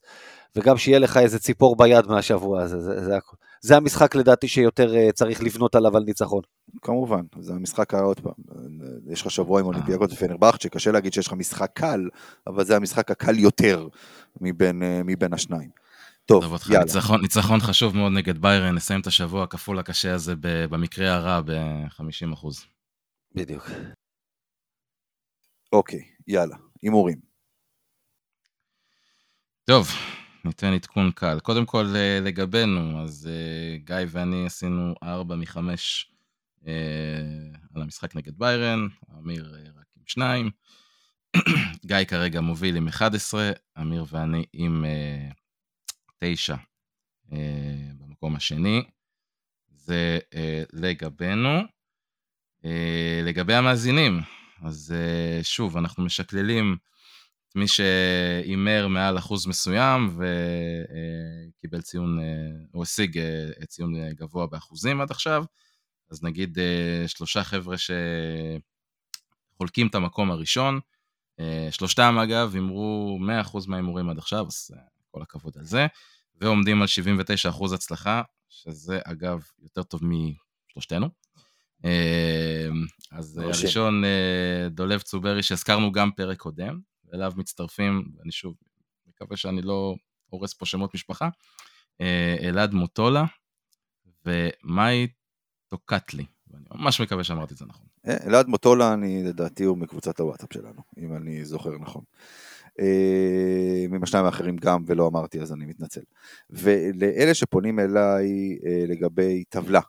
[0.55, 3.35] וגם שיהיה לך איזה ציפור ביד מהשבוע הזה, זה, זה, הכל.
[3.61, 6.41] זה המשחק לדעתי שיותר אה, צריך לבנות עליו על ניצחון.
[6.81, 8.57] כמובן, זה המשחק עוד פעם, אה,
[9.13, 12.09] יש לך שבוע עם אולימפיאקות ופנרבכצ'ה, קשה להגיד שיש לך משחק קל,
[12.47, 13.87] אבל זה המשחק הקל יותר
[14.41, 15.69] מבין, אה, מבין השניים.
[16.25, 16.83] טוב, טוב יאללה.
[16.83, 21.41] ניצחון, ניצחון חשוב מאוד נגד ביירן, נסיים את השבוע הכפול הקשה הזה ב- במקרה הרע
[21.41, 22.65] ב-50 אחוז.
[23.35, 23.69] בדיוק.
[25.73, 27.17] אוקיי, יאללה, הימורים.
[29.65, 29.87] טוב,
[30.45, 31.39] ניתן עדכון קל.
[31.39, 35.57] קודם כל אה, לגבינו, אז אה, גיא ואני עשינו 4 מ-5
[37.75, 40.49] על המשחק נגד ביירן, אמיר אה, רק עם 2.
[41.85, 44.85] גיא כרגע מוביל עם 11, אמיר ואני עם
[46.19, 46.55] 9
[47.99, 48.83] במקום השני.
[49.69, 51.61] זה אה, לגבינו.
[52.65, 54.21] אה, לגבי המאזינים,
[54.61, 56.77] אז אה, שוב, אנחנו משקללים
[57.49, 60.19] את מי שהימר מעל אחוז מסוים
[61.59, 62.25] וקיבל ציון, אה,
[62.73, 65.43] או השיג אה, ציון אה, גבוה באחוזים עד עכשיו,
[66.11, 67.75] אז נגיד אה, שלושה חבר'ה
[69.55, 70.79] שחולקים את המקום הראשון,
[71.39, 74.81] אה, שלושתם אגב הימרו 100% מההימורים עד עכשיו, אז אה,
[75.11, 75.87] כל הכבוד על זה,
[76.41, 76.87] ועומדים על
[77.53, 81.09] 79% הצלחה, שזה אגב יותר טוב משלושתנו.
[81.85, 82.67] אה,
[83.11, 83.65] אז אה, מרשים.
[83.65, 88.55] הראשון, אה, דולב צוברי, שהזכרנו גם פרק קודם, ואליו מצטרפים, ואני שוב
[89.07, 89.95] מקווה שאני לא
[90.29, 91.29] הורס פה שמות משפחה,
[92.01, 93.25] אה, אלעד מוטולה
[94.25, 95.07] ומאי
[95.67, 96.25] טוקטלי.
[96.51, 97.85] ואני ממש מקווה שאמרתי את זה נכון.
[98.07, 102.03] אה, אלעד מוטולה, אני לדעתי הוא מקבוצת הוואטסאפ שלנו, אם אני זוכר נכון.
[102.79, 106.01] אה, עם השניים האחרים גם ולא אמרתי אז אני מתנצל.
[106.49, 109.81] ולאלה שפונים אליי אה, לגבי טבלה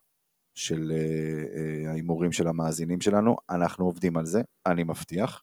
[0.55, 5.43] של אה, אה, ההימורים של המאזינים שלנו, אנחנו עובדים על זה, אני מבטיח.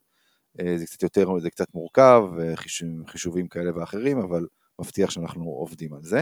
[0.60, 4.48] אה, זה קצת יותר, זה קצת מורכב, אה, חישובים, חישובים כאלה ואחרים, אבל
[4.82, 6.22] מבטיח שאנחנו עובדים על זה.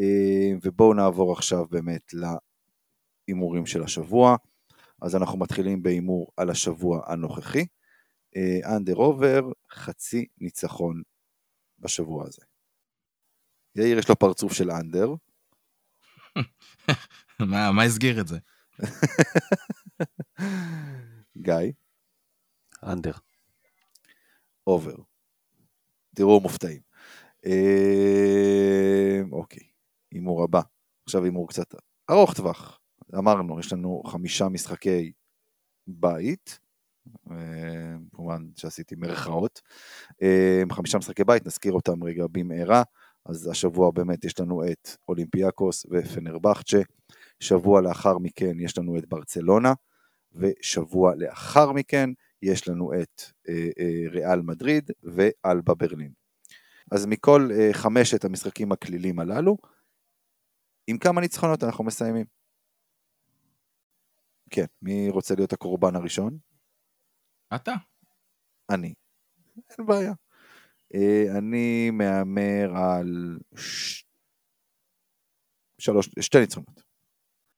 [0.00, 2.12] אה, ובואו נעבור עכשיו באמת
[3.28, 4.36] להימורים של השבוע.
[5.02, 7.66] אז אנחנו מתחילים בהימור על השבוע הנוכחי.
[8.76, 9.40] אנדר עובר
[9.72, 11.02] חצי ניצחון
[11.78, 12.42] בשבוע הזה.
[13.74, 15.14] יאיר יש לו פרצוף של אנדר.
[17.50, 18.38] מה, מה הסגיר את זה?
[21.46, 21.72] גיא,
[22.82, 23.12] אנדר.
[24.66, 24.94] אובר.
[26.14, 26.80] תראו מופתעים.
[27.46, 29.62] אה, אוקיי,
[30.12, 30.60] הימור הבא.
[31.06, 31.74] עכשיו הימור קצת
[32.10, 32.78] ארוך טווח.
[33.18, 35.12] אמרנו, יש לנו חמישה משחקי
[35.86, 36.58] בית,
[37.30, 39.60] אה, כמובן שעשיתי מרכאות,
[40.22, 42.82] אה, חמישה משחקי בית, נזכיר אותם רגע במהרה,
[43.26, 46.80] אז השבוע באמת יש לנו את אולימפיאקוס ופנרבחצ'ה,
[47.40, 49.72] שבוע לאחר מכן יש לנו את ברצלונה,
[50.32, 52.10] ושבוע לאחר מכן
[52.42, 53.68] יש לנו את אה,
[54.10, 56.12] ריאל מדריד ואלבה ברלין.
[56.92, 59.56] אז מכל חמשת המשחקים הכלילים הללו,
[60.86, 62.26] עם כמה ניצחונות אנחנו מסיימים?
[64.50, 66.38] כן, מי רוצה להיות הקורבן הראשון?
[67.54, 67.72] אתה.
[68.70, 68.94] אני.
[69.56, 70.12] אין בעיה.
[70.94, 74.04] אה, אני מהמר על ש...
[75.78, 76.82] שלוש, שתי ניצחונות.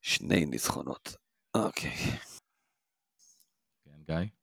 [0.01, 1.17] שני ניצחונות.
[1.55, 1.97] אוקיי.
[3.85, 4.42] כן, גיא?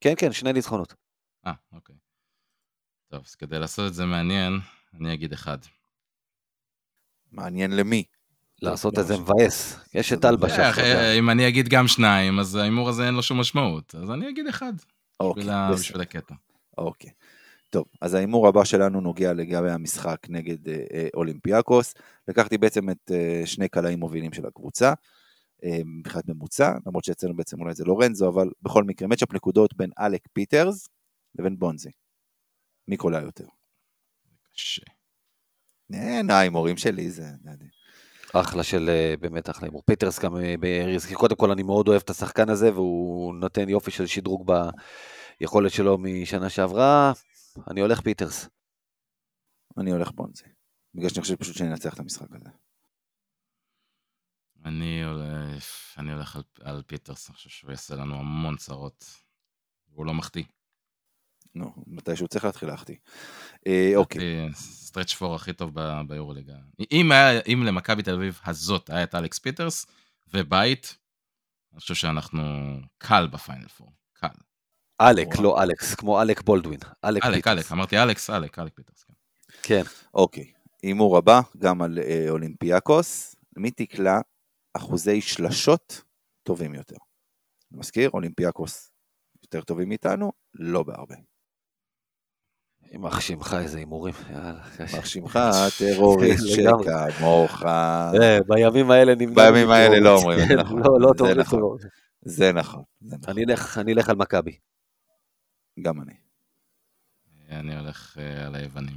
[0.00, 0.94] כן, כן, שני ניצחונות.
[1.46, 1.96] אה, אוקיי.
[3.08, 4.52] טוב, אז כדי לעשות את זה מעניין,
[4.94, 5.58] אני אגיד אחד.
[7.32, 8.04] מעניין למי?
[8.62, 9.80] לעשות את זה מבאס.
[9.94, 10.70] יש את אלבה שם.
[11.18, 13.94] אם אני אגיד גם שניים, אז ההימור הזה אין לו שום משמעות.
[13.94, 14.72] אז אני אגיד אחד.
[15.20, 16.34] אוקיי, בשביל הקטע.
[16.78, 17.10] אוקיי.
[17.70, 21.94] טוב, אז ההימור הבא שלנו נוגע לגבי המשחק נגד אה, אה, אולימפיאקוס.
[22.28, 24.92] לקחתי בעצם את אה, שני קלעים מובילים של הקבוצה,
[25.84, 30.20] מבחינת ממוצע, למרות שאצלנו בעצם אולי זה לורנזו, אבל בכל מקרה, מצ'אפ נקודות בין אלק
[30.32, 30.88] פיטרס
[31.38, 31.90] לבין בונזי.
[32.88, 33.46] מי קולע יותר?
[34.54, 34.82] קשה.
[35.92, 37.24] אין, ההימורים שלי זה...
[38.32, 39.82] אחלה של, אה, באמת אחלה הימור.
[39.86, 43.90] פיטרס גם אה, כי קודם כל אני מאוד אוהב את השחקן הזה, והוא נותן יופי
[43.90, 44.52] של שדרוג
[45.40, 47.12] ביכולת שלו משנה שעברה.
[47.70, 48.48] אני הולך פיטרס.
[49.78, 50.44] אני הולך בונזי.
[50.94, 52.48] בגלל שאני חושב פשוט שאני אנצח את המשחק הזה.
[54.64, 59.04] אני הולך, אני הולך על, על פיטרס, אני חושב שהוא יעשה לנו המון צרות.
[59.94, 60.44] הוא לא מחטיא.
[61.54, 62.96] נו, מתי שהוא צריך להתחיל להחטיא.
[63.66, 64.48] אה, אוקיי.
[64.54, 65.74] סטרץ' פור הכי טוב
[66.06, 66.54] ביורוליגה.
[66.92, 69.86] אם, היה, אם למכבי תל אביב הזאת היה את אלכס פיטרס
[70.34, 70.96] בריא,
[71.72, 72.42] אני חושב שאנחנו
[72.98, 74.28] קל בפיינל פור, קל.
[75.00, 76.80] אלק, לא אלכס, כמו אלק בולדווין.
[77.04, 79.14] אלק, אלק, אלק, אמרתי אלכס, אלק, אלק פיטרס, כן.
[79.62, 79.82] כן.
[80.14, 80.52] אוקיי,
[80.82, 84.20] הימור הבא, גם על אה, אולימפיאקוס, מי תקלע
[84.74, 86.02] אחוזי שלשות
[86.42, 86.96] טובים יותר.
[87.72, 88.90] אני מזכיר, אולימפיאקוס
[89.42, 91.14] יותר טובים מאיתנו, לא בהרבה.
[92.92, 94.62] יימח שמך איזה הימורים, יאללה.
[94.80, 95.38] יימח שמך
[95.78, 97.62] טרוריסט שכמוך.
[97.62, 99.34] אה, בימים האלה נמנע.
[99.34, 100.82] בימים האלה לא אומרים את זה נכון.
[100.82, 101.86] לא, לא טרוריסט.
[102.24, 102.82] זה נכון.
[103.02, 103.20] נכון.
[103.78, 104.58] אני אלך על מכבי.
[105.82, 106.14] גם אני.
[107.50, 108.96] אני הולך אה, על היוונים.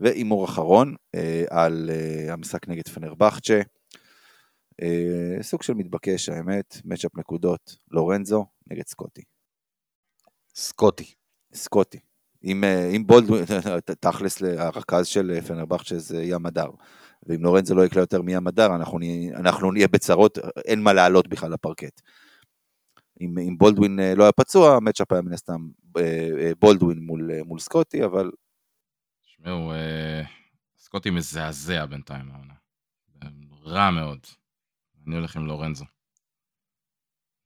[0.00, 1.90] והימור אחרון אה, על
[2.28, 3.60] המשחק נגד פנרבחצ'ה.
[5.42, 9.22] סוג של מתבקש האמת, מצ'אפ נקודות, לורנזו נגד סקוטי.
[10.54, 11.14] סקוטי.
[11.54, 11.98] סקוטי.
[12.44, 13.44] אם, אה, אם בולדווין,
[14.00, 16.70] תכלס הרכז של פנרבכט שזה ים הדר,
[17.26, 18.98] ואם לורנזו לא יקלה יותר מים הדר, אנחנו,
[19.34, 22.00] אנחנו נהיה בצרות, אין מה לעלות בכלל לפרקט.
[23.20, 25.68] אם, אם בולדווין אה, לא היה פצוע, המצ'אפ היה מן הסתם
[25.98, 28.30] אה, בולדווין מול, מול סקוטי, אבל...
[29.22, 29.72] תשמעו,
[30.78, 32.54] סקוטי מזעזע בינתיים העונה.
[33.64, 34.26] רע מאוד.
[35.06, 35.84] אני הולך עם לורנזו.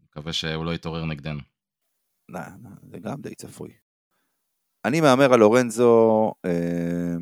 [0.04, 1.40] מקווה שהוא לא יתעורר נגדנו.
[2.90, 3.72] זה גם די צפוי.
[4.84, 7.16] אני מהמר על לורנזו, אה,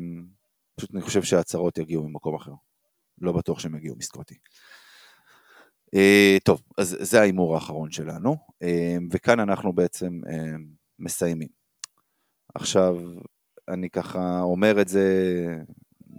[0.75, 2.51] פשוט אני חושב שההצהרות יגיעו ממקום אחר.
[3.21, 4.35] לא בטוח שהם יגיעו מסקוטי.
[5.95, 10.55] אה, טוב, אז זה ההימור האחרון שלנו, אה, וכאן אנחנו בעצם אה,
[10.99, 11.47] מסיימים.
[12.55, 12.97] עכשיו,
[13.67, 15.07] אני ככה אומר את זה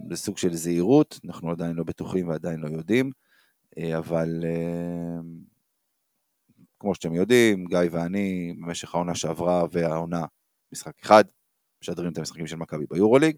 [0.08, 3.10] בסוג של זהירות, אנחנו עדיין לא בטוחים ועדיין לא יודעים,
[3.98, 5.20] אבל אה,
[6.80, 10.24] כמו שאתם יודעים, גיא ואני, במשך העונה שעברה והעונה,
[10.72, 11.24] משחק אחד,
[11.82, 13.36] משדרים את המשחקים של מכבי ביורוליג.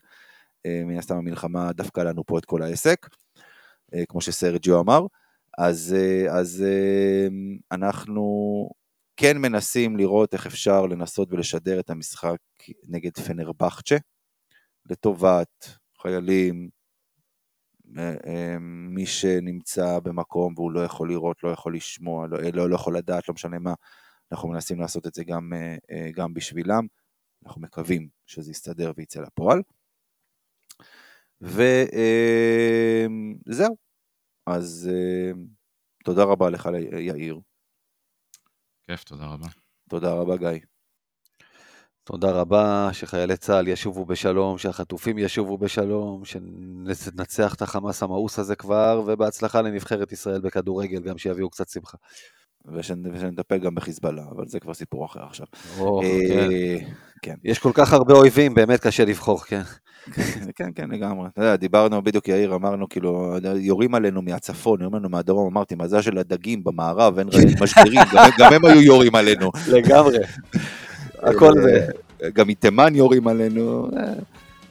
[0.66, 3.08] אה, מן הסתם המלחמה דפקה לנו פה את כל העסק,
[3.94, 5.06] אה, כמו שסרג'יו אמר.
[5.58, 6.64] אז, אה, אז
[7.72, 8.24] אנחנו
[9.16, 12.36] כן מנסים לראות איך אפשר לנסות ולשדר את המשחק
[12.88, 13.96] נגד פנרבחצ'ה,
[14.90, 15.68] לטובת
[16.02, 16.68] חיילים,
[18.60, 23.28] מי שנמצא במקום והוא לא יכול לראות, לא יכול לשמוע, לא, לא, לא יכול לדעת,
[23.28, 23.74] לא משנה מה,
[24.32, 25.52] אנחנו מנסים לעשות את זה גם,
[26.14, 26.86] גם בשבילם.
[27.46, 29.62] אנחנו מקווים שזה יסתדר וייצא לפועל.
[31.40, 31.76] וזהו.
[34.46, 34.90] אז
[36.04, 36.68] תודה רבה לך
[36.98, 37.40] יאיר.
[38.86, 39.46] כיף, תודה רבה.
[39.88, 40.48] תודה רבה גיא.
[42.08, 49.02] תודה רבה, שחיילי צה"ל ישובו בשלום, שהחטופים ישובו בשלום, שננצח את החמאס המאוס הזה כבר,
[49.06, 51.96] ובהצלחה לנבחרת ישראל בכדורגל, גם שיביאו קצת שמחה.
[52.74, 55.46] ושנטפל גם בחיזבאללה, אבל זה כבר סיפור אחר עכשיו.
[55.78, 56.48] או, אה, כן.
[57.22, 57.34] כן.
[57.44, 59.62] יש כל כך הרבה אויבים, באמת קשה לבחור, כן.
[60.56, 61.28] כן, כן, לגמרי.
[61.28, 66.02] אתה יודע, דיברנו, בדיוק יאיר, אמרנו, כאילו, יורים עלינו מהצפון, יורים עלינו מהדרום, אמרתי, מזל
[66.02, 67.28] של הדגים במערב, אין
[67.60, 68.00] משגרים,
[68.38, 69.50] גם הם היו יורים עלינו.
[69.66, 70.18] לגמרי.
[71.22, 71.86] הכל זה.
[72.32, 73.88] גם מתימן יורים עלינו.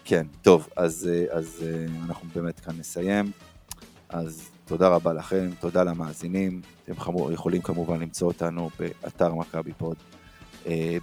[0.06, 1.66] כן, טוב, אז, אז
[2.06, 3.32] אנחנו באמת כאן נסיים.
[4.10, 6.62] אז תודה רבה לכם, תודה למאזינים.
[6.84, 9.98] אתם כאמור, יכולים כמובן למצוא אותנו באתר מכבי פוד,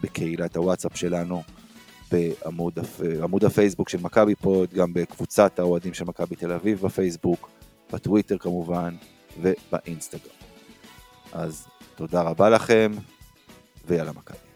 [0.03, 1.43] בקהילת הוואטסאפ שלנו.
[2.13, 7.51] בעמוד הפייסבוק של מכבי פוד, גם בקבוצת האוהדים של מכבי תל אביב בפייסבוק,
[7.93, 8.95] בטוויטר כמובן,
[9.41, 10.33] ובאינסטגרם.
[11.33, 12.93] אז תודה רבה לכם,
[13.87, 14.54] ויאללה מכבי.